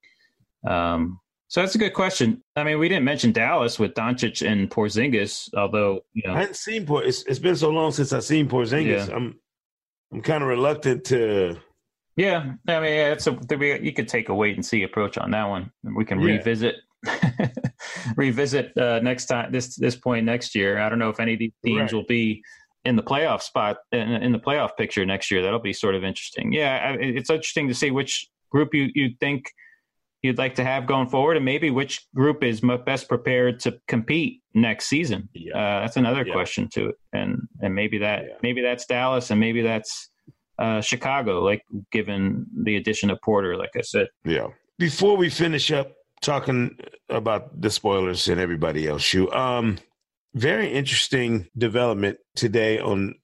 Um, 0.69 1.21
so 1.53 1.61
that's 1.61 1.75
a 1.75 1.79
good 1.79 1.93
question. 1.93 2.43
I 2.57 2.65
mean, 2.65 2.79
we 2.79 2.89
didn't 2.89 3.05
mention 3.05 3.31
Dallas 3.31 3.79
with 3.79 3.93
Doncic 3.93 4.41
and 4.51 4.71
Porzingis, 4.71 5.51
although 5.55 6.01
you 6.15 6.23
know 6.27 6.33
I 6.33 6.39
hadn't 6.39 6.57
seen 6.57 6.87
Por. 6.87 7.05
It's, 7.05 7.25
it's 7.25 7.39
been 7.39 7.57
so 7.57 7.69
long 7.69 7.93
since 7.93 8.11
I've 8.15 8.25
seen 8.25 8.49
Porzingis. 8.49 9.09
Yeah. 9.09 9.15
I'm 9.15 9.39
I'm 10.11 10.23
kind 10.23 10.43
of 10.43 10.49
reluctant 10.49 11.05
to. 11.09 11.59
Yeah, 12.17 12.55
I 12.67 12.81
mean, 12.81 12.93
it's 12.95 13.27
a 13.27 13.39
you 13.83 13.93
could 13.93 14.09
take 14.09 14.31
a 14.31 14.35
wait 14.35 14.55
and 14.55 14.65
see 14.65 14.83
approach 14.83 15.19
on 15.19 15.31
that 15.33 15.45
one. 15.45 15.71
We 15.83 16.07
can 16.07 16.21
yeah. 16.21 16.37
revisit 16.37 16.77
revisit 18.17 18.75
uh, 18.79 19.01
next 19.01 19.27
time 19.27 19.53
this 19.53 19.77
this 19.77 19.95
point 19.95 20.25
next 20.25 20.55
year. 20.55 20.79
I 20.79 20.89
don't 20.89 20.99
know 20.99 21.11
if 21.11 21.21
any 21.21 21.35
of 21.35 21.39
these 21.39 21.53
teams 21.63 21.81
right. 21.81 21.93
will 21.93 22.07
be 22.07 22.43
in 22.87 22.97
the 22.97 23.03
playoff 23.03 23.43
spot 23.43 23.77
in, 23.93 24.09
in, 24.09 24.33
the 24.33 24.39
playoff 24.39 24.71
picture 24.79 25.05
next 25.05 25.31
year. 25.31 25.43
That'll 25.43 25.61
be 25.61 25.75
sort 25.75 25.97
of 25.97 26.03
interesting. 26.03 26.51
Yeah, 26.55 26.97
it's 26.99 27.29
interesting 27.29 27.69
to 27.69 27.75
see 27.75 27.91
which 27.91 28.27
group 28.51 28.73
you 28.73 28.89
you 28.95 29.11
think 29.21 29.45
you'd 30.23 30.39
like 30.39 30.55
to 30.55 30.65
have 30.65 30.87
going 30.87 31.09
forward, 31.09 31.37
and 31.37 31.45
maybe 31.45 31.71
which 31.71 32.07
group 32.15 32.43
is 32.43 32.63
best 32.87 33.09
prepared 33.09 33.61
to 33.61 33.79
compete 33.89 34.43
next 34.55 34.87
season. 34.87 35.29
Yeah. 35.35 35.57
Uh, 35.57 35.81
that's 35.81 35.97
another 35.97 36.25
yeah. 36.25 36.33
question 36.33 36.69
to 36.71 36.89
it, 36.91 36.95
and 37.13 37.49
and 37.61 37.75
maybe 37.75 37.99
that 37.99 38.23
yeah. 38.23 38.35
maybe 38.43 38.63
that's 38.63 38.87
Dallas, 38.87 39.31
and 39.31 39.41
maybe 39.41 39.63
that's 39.63 40.11
uh, 40.59 40.81
Chicago. 40.81 41.41
Like 41.41 41.65
given 41.91 42.47
the 42.65 42.77
addition 42.77 43.11
of 43.11 43.21
Porter, 43.21 43.57
like 43.57 43.71
I 43.77 43.83
said. 43.83 44.09
Yeah. 44.25 44.49
Before 44.79 45.17
we 45.17 45.29
finish 45.29 45.71
up 45.71 45.93
talking 46.23 46.79
about 47.09 47.61
the 47.61 47.71
spoilers 47.71 48.29
and 48.29 48.41
everybody 48.41 48.89
else, 48.89 49.13
you 49.13 49.31
Um, 49.33 49.79
very 50.35 50.73
interesting 50.73 51.49
development 51.59 52.19
today 52.37 52.79
on 52.79 53.15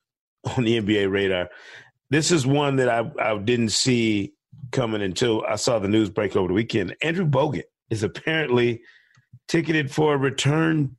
on 0.56 0.64
the 0.64 0.80
NBA 0.80 1.10
radar. 1.10 1.48
This 2.10 2.32
is 2.32 2.46
one 2.46 2.76
that 2.76 2.88
I 2.88 3.10
I 3.20 3.38
didn't 3.38 3.70
see 3.70 4.34
coming 4.70 5.02
until 5.02 5.44
I 5.44 5.56
saw 5.56 5.78
the 5.78 5.88
news 5.88 6.10
break 6.10 6.36
over 6.36 6.48
the 6.48 6.54
weekend. 6.54 6.96
Andrew 7.02 7.26
Bogut 7.26 7.64
is 7.90 8.02
apparently 8.02 8.82
ticketed 9.48 9.90
for 9.90 10.14
a 10.14 10.18
return 10.18 10.96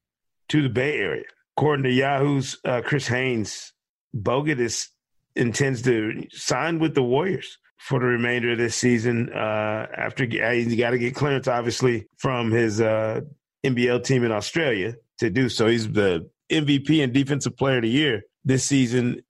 to 0.49 0.61
the 0.61 0.69
Bay 0.69 0.97
Area. 0.97 1.23
According 1.57 1.83
to 1.83 1.91
Yahoo's 1.91 2.57
uh, 2.65 2.81
Chris 2.83 3.07
Haynes, 3.07 3.73
Bogut 4.15 4.59
is 4.59 4.89
intends 5.35 5.81
to 5.83 6.27
sign 6.31 6.79
with 6.79 6.95
the 6.95 7.03
Warriors 7.03 7.57
for 7.77 7.99
the 7.99 8.05
remainder 8.05 8.51
of 8.51 8.57
this 8.57 8.75
season. 8.75 9.31
Uh, 9.31 9.87
after 9.95 10.25
he's 10.25 10.75
got 10.75 10.91
to 10.91 10.97
get 10.97 11.15
clearance, 11.15 11.47
obviously, 11.47 12.07
from 12.17 12.51
his 12.51 12.81
uh, 12.81 13.21
NBL 13.65 14.03
team 14.03 14.23
in 14.23 14.31
Australia 14.31 14.95
to 15.19 15.29
do 15.29 15.49
so. 15.49 15.67
He's 15.67 15.89
the 15.89 16.29
MVP 16.51 17.03
and 17.03 17.13
Defensive 17.13 17.57
Player 17.57 17.77
of 17.77 17.83
the 17.83 17.89
Year 17.89 18.23
this 18.43 18.65
season 18.65 19.21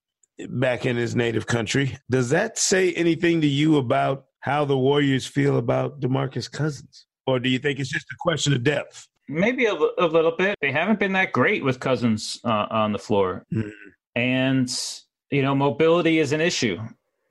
back 0.48 0.86
in 0.86 0.96
his 0.96 1.16
native 1.16 1.48
country. 1.48 1.98
Does 2.10 2.30
that 2.30 2.58
say 2.58 2.94
anything 2.94 3.42
to 3.42 3.48
you 3.48 3.78
about 3.78 4.26
how 4.42 4.66
the 4.66 4.78
Warriors 4.78 5.26
feel 5.26 5.58
about 5.58 6.00
DeMarcus 6.00 6.52
Cousins? 6.52 7.06
Or 7.28 7.40
do 7.40 7.50
you 7.50 7.60
think 7.60 7.80
it's 7.80 7.90
just 7.90 8.06
a 8.12 8.16
question 8.20 8.54
of 8.54 8.64
depth? 8.64 9.08
Maybe 9.28 9.66
a, 9.66 9.74
a 9.74 10.08
little 10.08 10.36
bit. 10.36 10.58
They 10.62 10.72
haven't 10.72 11.00
been 11.00 11.14
that 11.14 11.32
great 11.32 11.64
with 11.64 11.80
Cousins 11.80 12.40
uh, 12.44 12.66
on 12.72 12.92
the 12.92 13.00
floor. 13.00 13.46
Mm-hmm. 13.54 13.70
And, 14.16 14.82
you 15.30 15.44
know, 15.44 15.54
mobility 15.54 16.20
is 16.20 16.32
an 16.32 16.42
issue. 16.42 16.80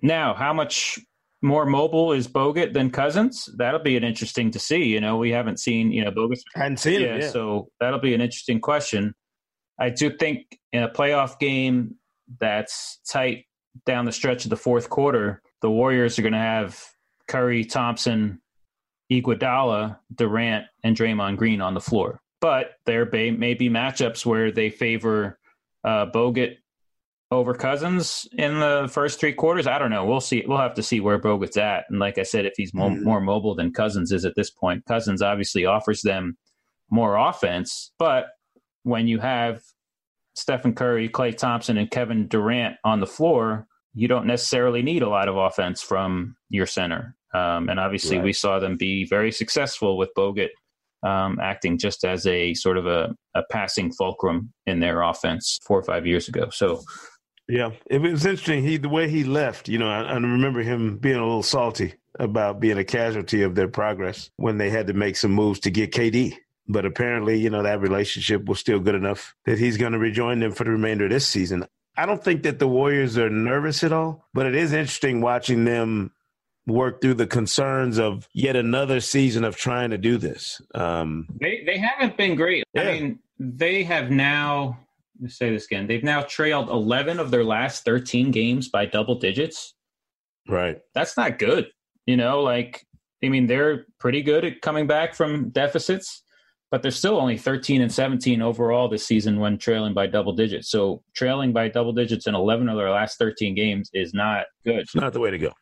Now, 0.01 0.35
how 0.35 0.53
much 0.53 0.99
more 1.43 1.67
mobile 1.67 2.13
is 2.13 2.29
Bogut 2.29 2.73
than 2.73 2.91
Cousins? 2.91 3.49
That'll 3.57 3.81
be 3.81 3.97
an 3.97 4.05
interesting 4.05 4.51
to 4.53 4.59
see. 4.61 4.85
You 4.85 5.01
know, 5.01 5.17
we 5.17 5.31
haven't 5.31 5.59
seen, 5.59 5.91
you 5.91 6.05
know, 6.05 6.13
Bogut. 6.13 6.39
Hadn't 6.55 6.79
seen 6.79 7.01
yeah, 7.01 7.17
it. 7.17 7.23
Yeah. 7.23 7.31
So 7.31 7.69
that'll 7.81 7.99
be 8.01 8.15
an 8.15 8.21
interesting 8.21 8.61
question. 8.61 9.15
I 9.81 9.91
do 9.91 10.11
think 10.17 10.59
in 10.73 10.85
a 10.85 10.89
playoff 10.89 11.39
game 11.41 11.97
that's 12.39 13.01
tight 13.11 13.47
down 13.87 14.05
the 14.05 14.13
stretch 14.13 14.45
of 14.45 14.51
the 14.51 14.57
fourth 14.57 14.89
quarter, 14.89 15.43
the 15.63 15.71
Warriors 15.71 16.19
are 16.19 16.23
going 16.23 16.33
to 16.33 16.39
have 16.39 16.81
Curry, 17.29 17.65
Thompson, 17.65 18.41
Iguodala, 19.13 19.99
Durant, 20.15 20.67
and 20.83 20.97
Draymond 20.97 21.37
Green 21.37 21.61
on 21.61 21.75
the 21.75 21.81
floor. 21.81 22.21
But 22.41 22.73
there 22.87 23.07
may 23.07 23.55
be 23.55 23.69
matchups 23.69 24.25
where 24.25 24.51
they 24.51 24.71
favor 24.71 25.39
uh, 25.85 26.07
Bogut 26.07 26.57
over 27.31 27.55
Cousins 27.55 28.27
in 28.33 28.59
the 28.59 28.89
first 28.91 29.21
three 29.21 29.33
quarters. 29.33 29.67
I 29.67 29.79
don't 29.79 29.91
know. 29.91 30.05
We'll 30.05 30.21
see. 30.21 30.45
We'll 30.47 30.59
have 30.59 30.75
to 30.75 30.83
see 30.83 31.01
where 31.01 31.19
Bogut's 31.19 31.57
at. 31.57 31.85
And 31.91 31.99
like 31.99 32.17
I 32.17 32.23
said, 32.23 32.47
if 32.47 32.55
he's 32.57 32.73
mm-hmm. 32.73 33.05
more 33.05 33.21
mobile 33.21 33.55
than 33.55 33.73
Cousins 33.73 34.13
is 34.13 34.25
at 34.25 34.35
this 34.35 34.51
point, 34.51 34.87
Cousins 34.87 35.21
obviously 35.21 35.67
offers 35.67 36.01
them 36.03 36.39
more 36.91 37.17
offense. 37.17 37.93
But 37.99 38.29
when 38.85 39.09
you 39.09 39.19
have 39.19 39.61
Stephen 40.35 40.75
Curry, 40.75 41.09
Klay 41.09 41.37
Thompson, 41.37 41.77
and 41.77 41.91
Kevin 41.91 42.29
Durant 42.29 42.77
on 42.85 43.01
the 43.01 43.07
floor, 43.07 43.67
you 43.93 44.09
don't 44.09 44.27
necessarily 44.27 44.83
need 44.83 45.03
a 45.03 45.09
lot 45.09 45.29
of 45.29 45.37
offense 45.37 45.83
from 45.83 46.37
your 46.49 46.67
center. 46.67 47.17
Um, 47.35 47.69
and 47.69 47.79
obviously, 47.79 48.17
right. 48.17 48.25
we 48.25 48.33
saw 48.33 48.59
them 48.59 48.77
be 48.77 49.05
very 49.05 49.33
successful 49.33 49.99
with 49.99 50.11
Bogut 50.17 50.49
um, 51.03 51.39
acting 51.41 51.79
just 51.79 52.05
as 52.05 52.27
a 52.27 52.55
sort 52.55 52.77
of 52.77 52.87
a, 52.87 53.15
a 53.35 53.43
passing 53.51 53.93
fulcrum 53.93 54.53
in 54.67 54.81
their 54.81 55.03
offense 55.03 55.59
four 55.65 55.79
or 55.79 55.83
five 55.83 56.07
years 56.07 56.29
ago. 56.29 56.49
So, 56.51 56.83
yeah, 57.49 57.71
it 57.91 58.01
was 58.01 58.27
interesting. 58.27 58.63
He 58.63 58.77
the 58.77 58.89
way 58.89 59.09
he 59.09 59.25
left. 59.25 59.69
You 59.69 59.79
know, 59.79 59.89
I, 59.89 60.03
I 60.03 60.15
remember 60.15 60.63
him 60.63 60.97
being 60.99 61.17
a 61.17 61.25
little 61.25 61.43
salty 61.43 61.95
about 62.19 62.61
being 62.61 62.79
a 62.79 62.85
casualty 62.85 63.43
of 63.43 63.55
their 63.55 63.69
progress 63.69 64.31
when 64.37 64.59
they 64.59 64.71
had 64.71 64.89
to 64.89 64.93
make 64.93 65.17
some 65.17 65.33
moves 65.33 65.61
to 65.61 65.71
get 65.71 65.93
KD. 65.93 66.35
But 66.67 66.85
apparently, 66.85 67.39
you 67.39 67.49
know, 67.49 67.63
that 67.63 67.81
relationship 67.81 68.45
was 68.45 68.59
still 68.59 68.81
good 68.81 68.95
enough 68.95 69.35
that 69.47 69.59
he's 69.59 69.79
going 69.79 69.93
to 69.93 69.99
rejoin 69.99 70.41
them 70.41 70.53
for 70.53 70.65
the 70.65 70.71
remainder 70.71 71.05
of 71.05 71.11
this 71.11 71.27
season. 71.27 71.65
I 71.97 72.07
don't 72.07 72.23
think 72.23 72.43
that 72.43 72.59
the 72.59 72.69
Warriors 72.69 73.17
are 73.17 73.31
nervous 73.31 73.83
at 73.83 73.93
all, 73.93 74.29
but 74.35 74.47
it 74.47 74.55
is 74.55 74.73
interesting 74.73 75.21
watching 75.21 75.65
them 75.65 76.13
work 76.69 77.01
through 77.01 77.15
the 77.15 77.27
concerns 77.27 77.99
of 77.99 78.29
yet 78.33 78.55
another 78.55 79.01
season 79.01 79.43
of 79.43 79.57
trying 79.57 79.91
to 79.91 79.99
do 79.99 80.19
this. 80.19 80.61
Um, 80.75 81.27
they 81.41 81.63
they 81.67 81.79
haven't 81.79 82.17
been 82.17 82.37
great. 82.37 82.65
Yeah. 82.75 82.83
I 82.83 82.93
mean, 82.93 83.19
they 83.39 83.83
have 83.85 84.11
now. 84.11 84.79
Let's 85.21 85.37
say 85.37 85.51
this 85.51 85.65
again. 85.65 85.89
They've 85.89 86.05
now 86.05 86.23
trailed 86.23 86.69
eleven 86.69 87.19
of 87.19 87.33
their 87.33 87.45
last 87.45 87.85
thirteen 87.85 88.31
games 88.31 88.69
by 88.69 88.87
double 88.87 89.17
digits. 89.19 89.75
Right. 90.49 90.79
That's 90.95 91.17
not 91.17 91.39
good. 91.39 91.69
You 92.07 92.17
know, 92.17 92.43
like 92.43 92.87
I 93.25 93.29
mean, 93.29 93.47
they're 93.47 93.87
pretty 93.99 94.23
good 94.23 94.45
at 94.45 94.61
coming 94.61 94.87
back 94.87 95.15
from 95.15 95.51
deficits, 95.51 96.23
but 96.71 96.83
they're 96.83 96.93
still 96.93 97.19
only 97.19 97.37
thirteen 97.37 97.83
and 97.83 97.93
seventeen 97.93 98.43
overall 98.43 98.89
this 98.89 99.05
season 99.05 99.41
when 99.41 99.59
trailing 99.59 99.93
by 99.93 100.07
double 100.07 100.33
digits. 100.33 100.71
So 100.71 101.03
trailing 101.15 101.53
by 101.53 101.69
double 101.69 101.93
digits 101.93 102.29
in 102.29 102.37
eleven 102.37 102.69
of 102.69 102.77
their 102.77 102.91
last 102.91 103.19
thirteen 103.19 103.57
games 103.57 103.91
is 103.93 104.15
not 104.15 104.47
good. 104.65 104.79
It's 104.81 104.95
not 104.95 105.13
the 105.13 105.21
way 105.21 105.33
to 105.33 105.39
go. 105.39 105.53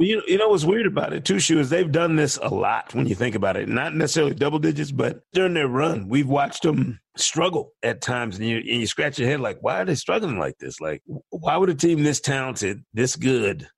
You, 0.00 0.22
you 0.26 0.38
know 0.38 0.48
what's 0.48 0.64
weird 0.64 0.86
about 0.86 1.12
it 1.12 1.26
too, 1.26 1.38
Shu, 1.38 1.58
is 1.58 1.68
they've 1.68 1.92
done 1.92 2.16
this 2.16 2.38
a 2.38 2.48
lot 2.48 2.94
when 2.94 3.06
you 3.06 3.14
think 3.14 3.34
about 3.34 3.58
it. 3.58 3.68
Not 3.68 3.94
necessarily 3.94 4.34
double 4.34 4.58
digits, 4.58 4.90
but 4.92 5.22
during 5.34 5.52
their 5.52 5.68
run, 5.68 6.08
we've 6.08 6.28
watched 6.28 6.62
them 6.62 7.00
struggle 7.18 7.72
at 7.82 8.00
times, 8.00 8.38
and 8.38 8.48
you, 8.48 8.56
and 8.56 8.66
you 8.66 8.86
scratch 8.86 9.18
your 9.18 9.28
head 9.28 9.40
like, 9.40 9.58
why 9.60 9.82
are 9.82 9.84
they 9.84 9.94
struggling 9.94 10.38
like 10.38 10.56
this? 10.58 10.80
Like, 10.80 11.02
why 11.28 11.58
would 11.58 11.68
a 11.68 11.74
team 11.74 12.02
this 12.02 12.18
talented, 12.20 12.82
this 12.94 13.14
good, 13.14 13.68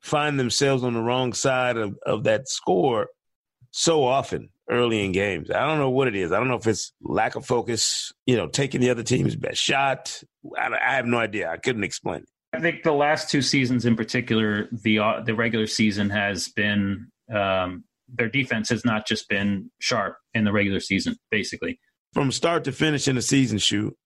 find 0.00 0.40
themselves 0.40 0.82
on 0.82 0.94
the 0.94 1.02
wrong 1.02 1.32
side 1.34 1.76
of, 1.76 1.96
of 2.04 2.24
that 2.24 2.48
score 2.48 3.10
so 3.70 4.02
often 4.02 4.48
early 4.68 5.04
in 5.04 5.12
games? 5.12 5.52
I 5.52 5.60
don't 5.66 5.78
know 5.78 5.90
what 5.90 6.08
it 6.08 6.16
is. 6.16 6.32
I 6.32 6.38
don't 6.38 6.48
know 6.48 6.56
if 6.56 6.66
it's 6.66 6.92
lack 7.00 7.36
of 7.36 7.46
focus, 7.46 8.12
you 8.26 8.36
know, 8.36 8.48
taking 8.48 8.80
the 8.80 8.90
other 8.90 9.04
team's 9.04 9.36
best 9.36 9.62
shot. 9.62 10.20
I, 10.58 10.68
I 10.72 10.94
have 10.96 11.06
no 11.06 11.18
idea. 11.18 11.48
I 11.48 11.58
couldn't 11.58 11.84
explain 11.84 12.22
it. 12.22 12.28
I 12.52 12.60
think 12.60 12.82
the 12.82 12.92
last 12.92 13.30
two 13.30 13.42
seasons, 13.42 13.84
in 13.84 13.96
particular, 13.96 14.68
the 14.72 14.98
uh, 14.98 15.20
the 15.20 15.34
regular 15.34 15.66
season 15.66 16.10
has 16.10 16.48
been 16.48 17.08
um, 17.32 17.84
their 18.08 18.28
defense 18.28 18.68
has 18.70 18.84
not 18.84 19.06
just 19.06 19.28
been 19.28 19.70
sharp 19.78 20.16
in 20.34 20.44
the 20.44 20.52
regular 20.52 20.80
season, 20.80 21.16
basically 21.30 21.78
from 22.12 22.32
start 22.32 22.64
to 22.64 22.72
finish 22.72 23.06
in 23.06 23.14
the 23.16 23.22
season. 23.22 23.58
Shoot, 23.58 23.96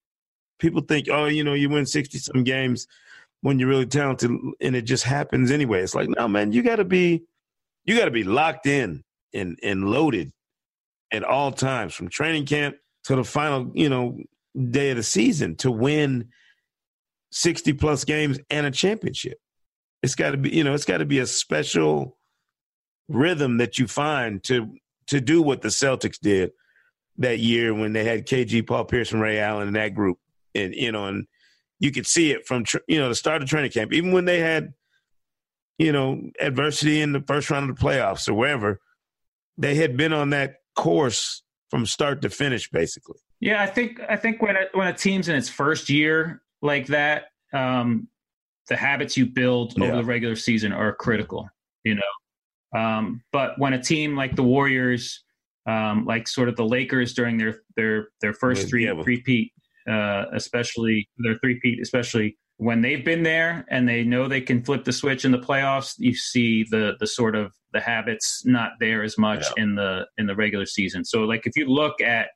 people 0.59 0.83
think, 0.83 1.09
oh, 1.11 1.27
you 1.27 1.43
know, 1.43 1.55
you 1.55 1.71
win 1.71 1.87
sixty 1.87 2.19
some 2.19 2.45
games 2.45 2.87
when 3.41 3.59
you're 3.59 3.69
really 3.69 3.87
talented, 3.87 4.31
and 4.61 4.77
it 4.77 4.83
just 4.83 5.05
happens 5.05 5.51
anyway. 5.51 5.83
It's 5.83 5.95
like, 5.95 6.09
no, 6.09 6.29
man, 6.29 6.53
you 6.53 6.63
got 6.63 6.77
to 6.77 6.85
be 6.85 7.25
you 7.85 7.97
got 7.97 8.07
to 8.07 8.11
be 8.11 8.25
locked 8.25 8.67
in 8.67 9.05
and 9.33 9.59
and 9.63 9.89
loaded 9.89 10.33
at 11.13 11.25
all 11.25 11.51
times, 11.51 11.95
from 11.95 12.09
training 12.09 12.45
camp 12.45 12.77
to 13.05 13.17
the 13.17 13.25
final, 13.25 13.71
you 13.75 13.89
know, 13.89 14.19
day 14.71 14.91
of 14.91 14.97
the 14.97 15.03
season 15.03 15.57
to 15.57 15.71
win 15.71 16.29
60 17.35 17.73
plus 17.73 18.05
games 18.05 18.39
and 18.49 18.65
a 18.65 18.71
championship. 18.71 19.39
It's 20.05 20.15
got 20.15 20.31
to 20.31 20.37
be, 20.37 20.51
you 20.51 20.63
know, 20.63 20.73
it's 20.73 20.85
got 20.85 20.99
to 20.99 21.05
be 21.05 21.19
a 21.19 21.27
special 21.27 22.17
rhythm 23.09 23.59
that 23.59 23.77
you 23.77 23.89
find 23.89 24.43
to 24.45 24.77
to 25.09 25.21
do 25.21 25.43
what 25.43 25.61
the 25.61 25.69
Celtics 25.69 26.19
did 26.19 26.53
that 27.19 27.41
year 27.41 27.75
when 27.75 27.93
they 27.93 28.05
had 28.05 28.27
KG, 28.27 28.67
Paul 28.67 28.85
Pierce, 28.85 29.13
and 29.13 29.21
Ray 29.21 29.41
Allen 29.41 29.69
in 29.69 29.75
that 29.75 29.95
group, 29.95 30.19
and 30.55 30.75
you 30.75 30.93
know, 30.93 31.07
and 31.07 31.27
You 31.81 31.91
could 31.91 32.07
see 32.07 32.31
it 32.31 32.47
from 32.47 32.65
you 32.87 32.99
know 32.99 33.09
the 33.09 33.15
start 33.17 33.43
of 33.43 33.49
training 33.49 33.73
camp, 33.73 33.93
even 33.93 34.13
when 34.13 34.27
they 34.27 34.39
had 34.39 34.73
you 35.79 35.91
know 35.91 36.23
adversity 36.41 37.01
in 37.01 37.13
the 37.13 37.21
first 37.27 37.51
round 37.51 37.69
of 37.69 37.77
the 37.77 37.85
playoffs 37.85 38.29
or 38.29 38.35
wherever. 38.35 38.81
They 39.59 39.75
had 39.75 39.97
been 39.97 40.13
on 40.13 40.31
that 40.31 40.57
course 40.77 41.43
from 41.69 41.87
start 41.87 42.23
to 42.23 42.31
finish, 42.31 42.71
basically. 42.71 43.19
Yeah, 43.41 43.61
I 43.61 43.67
think 43.67 44.01
I 44.09 44.17
think 44.17 44.41
when 44.41 44.57
a, 44.57 44.67
when 44.73 44.87
a 44.87 44.93
team's 44.93 45.29
in 45.29 45.35
its 45.35 45.49
first 45.49 45.91
year 45.91 46.43
like 46.65 46.87
that, 46.89 47.27
um, 47.53 48.09
the 48.69 48.77
habits 48.77 49.17
you 49.17 49.27
build 49.27 49.81
over 49.81 49.97
the 49.97 50.05
regular 50.05 50.37
season 50.37 50.73
are 50.73 50.95
critical. 50.95 51.49
You 51.85 51.97
know, 51.97 52.81
um, 52.81 53.23
but 53.33 53.59
when 53.59 53.75
a 53.75 53.83
team 53.83 54.17
like 54.17 54.35
the 54.37 54.43
Warriors, 54.43 55.23
um, 55.67 56.05
like 56.07 56.27
sort 56.27 56.49
of 56.49 56.57
the 56.57 56.65
Lakers 56.65 57.15
during 57.15 57.37
their 57.37 57.61
their 57.77 58.09
their 58.21 58.33
first 58.33 58.69
three 58.69 58.87
yeah, 58.87 59.03
repeat, 59.05 59.53
uh, 59.89 60.25
especially 60.33 61.09
their 61.19 61.39
three 61.39 61.61
peat, 61.61 61.81
especially 61.81 62.37
when 62.57 62.81
they've 62.81 63.05
been 63.05 63.23
there 63.23 63.65
and 63.69 63.89
they 63.89 64.05
know 64.05 64.29
they 64.29 64.41
can 64.41 64.63
flip 64.63 64.85
the 64.85 64.93
switch 64.93 65.25
in 65.25 65.33
the 65.33 65.39
playoffs, 65.39 65.95
you 65.99 66.15
see 66.15 66.65
the 66.71 66.95
the 67.01 67.07
sort 67.07 67.35
of 67.35 67.53
the 67.73 67.81
habits 67.81 68.43
not 68.45 68.73
there 68.81 69.03
as 69.03 69.19
much 69.19 69.45
yeah. 69.57 69.63
in 69.63 69.75
the 69.75 70.07
in 70.19 70.27
the 70.27 70.35
regular 70.35 70.67
season. 70.67 71.05
So 71.05 71.23
like 71.23 71.47
if 71.47 71.57
you 71.57 71.67
look 71.67 72.01
at 72.01 72.29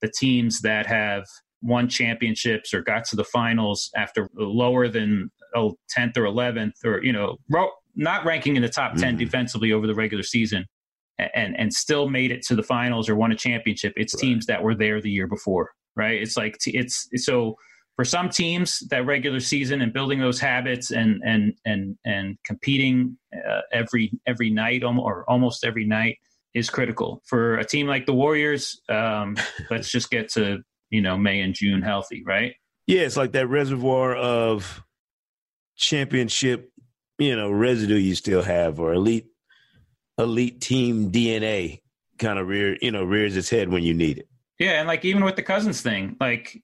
the 0.00 0.10
teams 0.16 0.60
that 0.60 0.86
have 0.86 1.24
won 1.64 1.88
championships 1.88 2.74
or 2.74 2.82
got 2.82 3.04
to 3.06 3.16
the 3.16 3.24
finals 3.24 3.90
after 3.96 4.28
lower 4.34 4.86
than 4.86 5.30
oh, 5.56 5.76
10th 5.96 6.16
or 6.16 6.22
11th 6.22 6.72
or 6.84 7.02
you 7.02 7.12
know 7.12 7.36
not 7.96 8.24
ranking 8.24 8.56
in 8.56 8.62
the 8.62 8.68
top 8.68 8.94
10 8.94 9.00
mm-hmm. 9.00 9.18
defensively 9.18 9.72
over 9.72 9.86
the 9.86 9.94
regular 9.94 10.22
season 10.22 10.66
and 11.18 11.58
and 11.58 11.72
still 11.72 12.08
made 12.08 12.30
it 12.30 12.42
to 12.42 12.54
the 12.54 12.62
finals 12.62 13.08
or 13.08 13.16
won 13.16 13.32
a 13.32 13.36
championship 13.36 13.92
it's 13.96 14.14
right. 14.14 14.20
teams 14.20 14.46
that 14.46 14.62
were 14.62 14.74
there 14.74 15.00
the 15.00 15.10
year 15.10 15.26
before 15.26 15.70
right 15.96 16.20
it's 16.20 16.36
like 16.36 16.56
it's 16.66 17.08
so 17.16 17.56
for 17.96 18.04
some 18.04 18.28
teams 18.28 18.80
that 18.90 19.06
regular 19.06 19.40
season 19.40 19.80
and 19.80 19.92
building 19.92 20.18
those 20.18 20.40
habits 20.40 20.90
and 20.90 21.22
and 21.24 21.54
and 21.64 21.96
and 22.04 22.36
competing 22.44 23.16
uh, 23.48 23.60
every 23.72 24.10
every 24.26 24.50
night 24.50 24.82
or 24.82 25.24
almost 25.30 25.64
every 25.64 25.84
night 25.84 26.18
is 26.54 26.70
critical 26.70 27.20
for 27.26 27.56
a 27.58 27.64
team 27.64 27.86
like 27.86 28.06
the 28.06 28.14
Warriors. 28.14 28.80
Um, 28.88 29.36
let's 29.70 29.90
just 29.90 30.10
get 30.10 30.28
to 30.32 30.58
you 30.94 31.02
know 31.02 31.18
May 31.18 31.40
and 31.40 31.54
June 31.54 31.82
healthy, 31.82 32.22
right? 32.24 32.54
Yeah, 32.86 33.00
it's 33.00 33.16
like 33.16 33.32
that 33.32 33.48
reservoir 33.48 34.14
of 34.14 34.82
championship, 35.76 36.70
you 37.18 37.34
know, 37.34 37.50
residue 37.50 37.96
you 37.96 38.14
still 38.14 38.42
have, 38.42 38.78
or 38.78 38.92
elite 38.92 39.26
elite 40.18 40.60
team 40.60 41.10
DNA 41.10 41.80
kind 42.18 42.38
of 42.38 42.46
rear, 42.46 42.76
you 42.80 42.92
know, 42.92 43.02
rears 43.02 43.36
its 43.36 43.50
head 43.50 43.68
when 43.68 43.82
you 43.82 43.92
need 43.92 44.18
it. 44.18 44.28
Yeah, 44.60 44.78
and 44.78 44.86
like 44.86 45.04
even 45.04 45.24
with 45.24 45.34
the 45.34 45.42
Cousins 45.42 45.80
thing, 45.80 46.16
like 46.20 46.62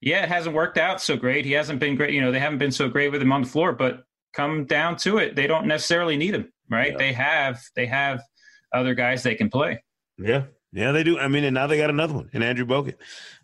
yeah, 0.00 0.24
it 0.24 0.28
hasn't 0.28 0.56
worked 0.56 0.76
out 0.76 1.00
so 1.00 1.16
great. 1.16 1.44
He 1.44 1.52
hasn't 1.52 1.78
been 1.78 1.94
great. 1.94 2.14
You 2.14 2.20
know, 2.20 2.32
they 2.32 2.40
haven't 2.40 2.58
been 2.58 2.72
so 2.72 2.88
great 2.88 3.12
with 3.12 3.22
him 3.22 3.32
on 3.32 3.42
the 3.42 3.48
floor. 3.48 3.72
But 3.72 4.02
come 4.32 4.64
down 4.64 4.96
to 4.98 5.18
it, 5.18 5.36
they 5.36 5.46
don't 5.46 5.66
necessarily 5.66 6.16
need 6.16 6.34
him, 6.34 6.52
right? 6.68 6.92
Yeah. 6.92 6.98
They 6.98 7.12
have 7.12 7.60
they 7.76 7.86
have 7.86 8.22
other 8.72 8.94
guys 8.94 9.22
they 9.22 9.36
can 9.36 9.50
play. 9.50 9.84
Yeah, 10.18 10.44
yeah, 10.72 10.92
they 10.92 11.02
do. 11.02 11.18
I 11.18 11.28
mean, 11.28 11.44
and 11.44 11.54
now 11.54 11.66
they 11.66 11.78
got 11.78 11.90
another 11.90 12.14
one 12.14 12.30
and 12.32 12.44
Andrew 12.44 12.66
Bogut. 12.66 12.94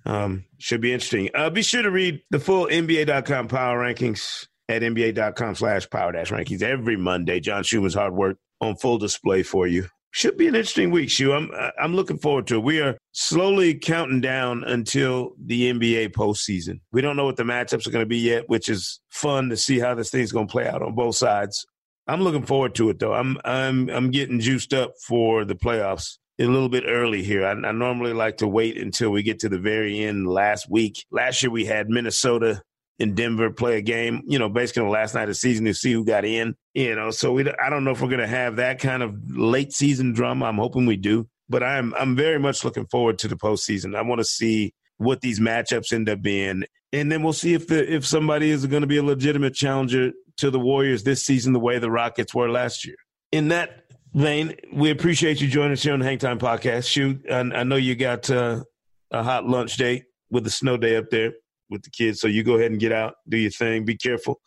Um, 0.04 0.44
should 0.58 0.80
be 0.80 0.92
interesting. 0.92 1.30
Uh, 1.34 1.50
be 1.50 1.62
sure 1.62 1.82
to 1.82 1.90
read 1.90 2.22
the 2.30 2.38
full 2.38 2.66
NBA.com 2.66 3.48
power 3.48 3.78
rankings 3.78 4.46
at 4.68 4.82
NBA.com 4.82 5.54
slash 5.54 5.88
power 5.90 6.12
dash 6.12 6.30
rankings 6.30 6.62
every 6.62 6.96
Monday. 6.96 7.40
John 7.40 7.62
Schuhmann's 7.62 7.94
hard 7.94 8.14
work 8.14 8.38
on 8.60 8.76
full 8.76 8.98
display 8.98 9.42
for 9.42 9.66
you 9.66 9.88
should 10.14 10.36
be 10.36 10.46
an 10.46 10.54
interesting 10.54 10.92
week, 10.92 11.10
Shu. 11.10 11.32
I'm 11.32 11.50
I'm 11.76 11.96
looking 11.96 12.18
forward 12.18 12.46
to 12.46 12.56
it. 12.56 12.62
We 12.62 12.80
are 12.80 12.96
slowly 13.10 13.74
counting 13.74 14.20
down 14.20 14.62
until 14.62 15.32
the 15.44 15.72
NBA 15.72 16.12
postseason. 16.12 16.80
We 16.92 17.00
don't 17.00 17.16
know 17.16 17.24
what 17.24 17.34
the 17.36 17.42
matchups 17.42 17.88
are 17.88 17.90
going 17.90 18.04
to 18.04 18.08
be 18.08 18.18
yet, 18.18 18.48
which 18.48 18.68
is 18.68 19.00
fun 19.10 19.48
to 19.48 19.56
see 19.56 19.80
how 19.80 19.96
this 19.96 20.10
thing's 20.10 20.30
going 20.30 20.46
to 20.46 20.52
play 20.52 20.68
out 20.68 20.82
on 20.82 20.94
both 20.94 21.16
sides. 21.16 21.66
I'm 22.06 22.20
looking 22.20 22.46
forward 22.46 22.76
to 22.76 22.90
it 22.90 23.00
though. 23.00 23.12
I'm 23.12 23.38
I'm 23.44 23.90
I'm 23.90 24.12
getting 24.12 24.38
juiced 24.38 24.72
up 24.72 24.92
for 25.04 25.44
the 25.44 25.56
playoffs 25.56 26.18
a 26.40 26.44
little 26.44 26.68
bit 26.68 26.84
early 26.86 27.22
here. 27.22 27.46
I, 27.46 27.52
I 27.52 27.72
normally 27.72 28.12
like 28.12 28.38
to 28.38 28.48
wait 28.48 28.76
until 28.76 29.10
we 29.10 29.22
get 29.22 29.40
to 29.40 29.48
the 29.48 29.58
very 29.58 30.00
end 30.00 30.26
last 30.26 30.68
week. 30.70 31.04
Last 31.10 31.42
year 31.42 31.50
we 31.50 31.64
had 31.64 31.88
Minnesota 31.88 32.62
and 32.98 33.16
Denver 33.16 33.50
play 33.50 33.78
a 33.78 33.82
game, 33.82 34.22
you 34.26 34.38
know, 34.38 34.48
basically 34.48 34.84
the 34.84 34.88
last 34.88 35.14
night 35.14 35.24
of 35.24 35.28
the 35.30 35.34
season 35.34 35.64
to 35.64 35.74
see 35.74 35.92
who 35.92 36.04
got 36.04 36.24
in, 36.24 36.54
you 36.74 36.94
know. 36.94 37.10
So 37.10 37.32
we, 37.32 37.48
I 37.48 37.68
don't 37.70 37.84
know 37.84 37.90
if 37.90 38.00
we're 38.00 38.08
going 38.08 38.20
to 38.20 38.26
have 38.26 38.56
that 38.56 38.78
kind 38.78 39.02
of 39.02 39.16
late 39.30 39.72
season 39.72 40.12
drama. 40.12 40.46
I'm 40.46 40.58
hoping 40.58 40.86
we 40.86 40.96
do, 40.96 41.28
but 41.48 41.62
I'm 41.62 41.94
I'm 41.94 42.14
very 42.16 42.38
much 42.38 42.64
looking 42.64 42.86
forward 42.86 43.18
to 43.20 43.28
the 43.28 43.36
postseason. 43.36 43.96
I 43.96 44.02
want 44.02 44.20
to 44.20 44.24
see 44.24 44.74
what 44.98 45.20
these 45.20 45.40
matchups 45.40 45.92
end 45.92 46.08
up 46.08 46.22
being, 46.22 46.64
and 46.92 47.10
then 47.10 47.22
we'll 47.22 47.32
see 47.32 47.54
if 47.54 47.66
the 47.66 47.92
if 47.92 48.06
somebody 48.06 48.50
is 48.50 48.66
going 48.66 48.82
to 48.82 48.86
be 48.86 48.98
a 48.98 49.02
legitimate 49.02 49.54
challenger 49.54 50.12
to 50.36 50.50
the 50.50 50.60
Warriors 50.60 51.02
this 51.02 51.24
season, 51.24 51.52
the 51.52 51.60
way 51.60 51.78
the 51.78 51.90
Rockets 51.90 52.34
were 52.34 52.48
last 52.48 52.86
year. 52.86 52.96
In 53.32 53.48
that 53.48 53.83
vein, 54.14 54.54
we 54.72 54.90
appreciate 54.90 55.40
you 55.40 55.48
joining 55.48 55.72
us 55.72 55.82
here 55.82 55.92
on 55.92 55.98
the 55.98 56.06
Hangtime 56.06 56.38
Podcast. 56.38 56.88
Shoot, 56.88 57.24
I, 57.30 57.40
I 57.40 57.64
know 57.64 57.76
you 57.76 57.94
got 57.94 58.30
uh, 58.30 58.64
a 59.10 59.22
hot 59.22 59.46
lunch 59.46 59.76
date 59.76 60.04
with 60.30 60.44
the 60.44 60.50
snow 60.50 60.76
day 60.76 60.96
up 60.96 61.10
there 61.10 61.32
with 61.68 61.82
the 61.82 61.90
kids. 61.90 62.20
So 62.20 62.28
you 62.28 62.42
go 62.42 62.54
ahead 62.54 62.70
and 62.70 62.80
get 62.80 62.92
out, 62.92 63.14
do 63.28 63.36
your 63.36 63.50
thing, 63.50 63.84
be 63.84 63.96
careful. 63.96 64.40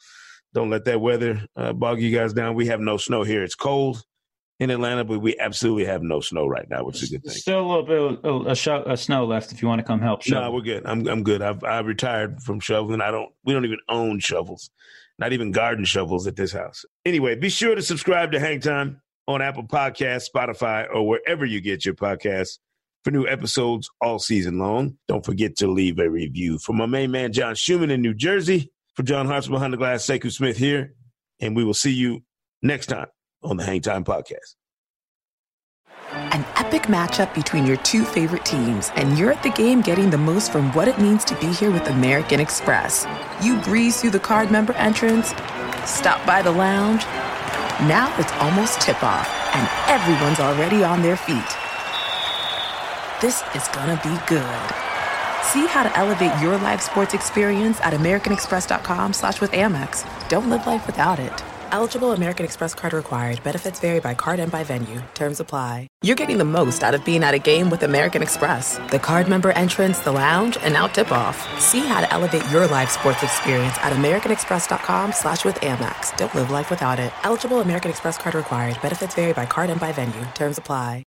Don't 0.54 0.70
let 0.70 0.86
that 0.86 1.02
weather 1.02 1.46
uh, 1.56 1.74
bog 1.74 2.02
you 2.02 2.16
guys 2.16 2.34
down. 2.34 2.56
We 2.56 2.68
have 2.68 2.80
no 2.80 2.98
snow 2.98 3.24
here. 3.24 3.44
It's 3.44 3.56
cold 3.56 4.04
in 4.60 4.72
Atlanta, 4.72 5.04
but 5.04 5.20
we 5.20 5.38
absolutely 5.38 5.86
have 5.86 6.02
no 6.02 6.20
snow 6.20 6.48
right 6.48 6.68
now, 6.70 6.84
which 6.84 7.04
is 7.04 7.10
a 7.10 7.14
good 7.14 7.24
thing. 7.24 7.34
Still 7.34 7.60
a 7.60 7.68
little 7.68 7.84
bit 7.84 8.26
of 8.26 8.48
a, 8.48 8.92
a 8.92 8.98
snow 8.98 9.26
left 9.26 9.52
if 9.52 9.62
you 9.62 9.68
want 9.68 9.80
to 9.80 9.86
come 9.86 10.02
help. 10.02 10.28
No, 10.28 10.50
we're 10.52 10.62
good. 10.62 10.86
I'm 10.86 11.06
I'm 11.08 11.22
good. 11.22 11.42
I've 11.42 11.64
I 11.64 11.80
retired 11.80 12.42
from 12.42 12.60
shoveling. 12.60 13.02
I 13.02 13.12
don't. 13.12 13.30
We 13.44 13.54
don't 13.54 13.66
even 13.66 13.80
own 13.88 14.20
shovels, 14.20 14.72
not 15.20 15.34
even 15.34 15.52
garden 15.52 15.86
shovels 15.86 16.26
at 16.26 16.38
this 16.38 16.54
house. 16.54 16.86
Anyway, 17.06 17.36
be 17.36 17.50
sure 17.50 17.76
to 17.76 17.84
subscribe 17.84 18.32
to 18.32 18.40
Hang 18.40 18.62
Time 18.62 19.02
on 19.28 19.42
Apple 19.42 19.63
Podcasts, 19.63 20.30
Spotify, 20.34 20.88
or 20.94 21.08
wherever 21.08 21.46
you 21.46 21.62
get 21.62 21.86
your 21.86 21.96
podcasts 21.96 22.60
for 23.04 23.12
new 23.12 23.28
episodes 23.28 23.90
all 24.02 24.20
season 24.20 24.58
long. 24.58 24.98
Don't 25.08 25.26
forget 25.26 25.58
to 25.58 25.68
leave 25.68 26.00
a 26.00 26.10
review. 26.10 26.58
For 26.60 26.74
my 26.74 26.86
main 26.86 27.12
man, 27.12 27.34
John 27.34 27.56
Schuhmann 27.56 27.92
in 27.92 28.02
New 28.02 28.13
Jersey, 28.13 28.72
for 28.96 29.04
John 29.04 29.28
Hartz 29.28 29.48
behind 29.48 29.74
the 29.74 29.78
glass, 29.78 30.06
Sekou 30.06 30.32
Smith 30.32 30.58
here, 30.58 30.94
and 31.40 31.56
we 31.56 31.63
will 31.63 31.74
see 31.74 31.92
you 31.92 32.24
next 32.62 32.88
time 32.88 33.08
on 33.44 33.58
the 33.58 33.63
Hang 33.63 33.82
Time 33.82 34.04
Podcast. 34.04 34.56
An 36.12 36.46
epic 36.56 36.84
matchup 36.84 37.34
between 37.36 37.66
your 37.66 37.78
two 37.78 38.06
favorite 38.06 38.46
teams, 38.46 38.92
and 38.96 39.18
you're 39.18 39.32
at 39.32 39.44
the 39.44 39.50
game 39.52 39.82
getting 39.82 40.10
the 40.10 40.18
most 40.18 40.52
from 40.52 40.72
what 40.74 40.88
it 40.88 41.00
means 41.00 41.26
to 41.26 41.36
be 41.36 41.48
here 41.48 41.70
with 41.70 41.88
American 41.88 42.40
Express. 42.40 43.06
You 43.42 43.60
breeze 43.62 44.02
through 44.02 44.12
the 44.12 44.20
card 44.20 44.50
member 44.50 44.74
entrance, 44.74 45.30
stop 45.86 46.26
by 46.26 46.42
the 46.42 46.52
lounge. 46.52 47.04
Now 47.82 48.12
it's 48.18 48.32
almost 48.34 48.82
tip 48.82 49.04
off, 49.04 49.30
and 49.54 49.70
everyone's 49.88 50.40
already 50.40 50.84
on 50.84 51.04
their 51.04 51.16
feet. 51.16 51.38
This 53.22 53.44
is 53.54 53.68
gonna 53.68 54.00
be 54.04 54.18
good. 54.26 54.76
See 55.44 55.68
how 55.68 55.84
to 55.84 55.96
elevate 55.96 56.42
your 56.42 56.58
live 56.58 56.82
sports 56.82 57.13
experience 57.13 57.80
at 57.82 57.94
americanexpress.com 57.94 59.13
slash 59.13 59.40
with 59.40 59.52
Amex. 59.52 60.06
Don't 60.28 60.50
live 60.50 60.66
life 60.66 60.88
without 60.88 61.20
it. 61.20 61.44
Eligible 61.72 62.12
American 62.12 62.46
Express 62.46 62.74
card 62.74 62.94
required. 62.94 63.44
Benefits 63.44 63.80
vary 63.80 64.00
by 64.00 64.14
card 64.14 64.40
and 64.40 64.52
by 64.52 64.64
venue. 64.64 65.02
Terms 65.14 65.40
apply. 65.40 65.88
You're 66.04 66.16
getting 66.16 66.38
the 66.38 66.46
most 66.60 66.84
out 66.84 66.94
of 66.96 67.04
being 67.06 67.24
at 67.24 67.34
a 67.34 67.40
game 67.40 67.70
with 67.70 67.84
American 67.84 68.22
Express. 68.22 68.78
The 68.92 69.00
card 69.00 69.28
member 69.28 69.52
entrance, 69.52 70.00
the 70.00 70.12
lounge, 70.12 70.58
and 70.62 70.74
now 70.74 70.88
tip-off. 70.88 71.38
See 71.60 71.86
how 71.92 72.02
to 72.02 72.14
elevate 72.14 72.50
your 72.52 72.68
live 72.68 72.92
sports 72.92 73.24
experience 73.24 73.78
at 73.80 73.94
americanexpress.com 73.94 75.12
slash 75.12 75.44
with 75.44 75.56
Amex. 75.62 76.16
Don't 76.18 76.34
live 76.36 76.52
life 76.52 76.70
without 76.70 77.00
it. 77.00 77.12
Eligible 77.24 77.60
American 77.62 77.92
Express 77.92 78.18
card 78.18 78.36
required. 78.36 78.80
Benefits 78.82 79.16
vary 79.16 79.34
by 79.34 79.46
card 79.46 79.70
and 79.70 79.80
by 79.80 79.92
venue. 79.92 80.26
Terms 80.34 80.58
apply. 80.58 80.96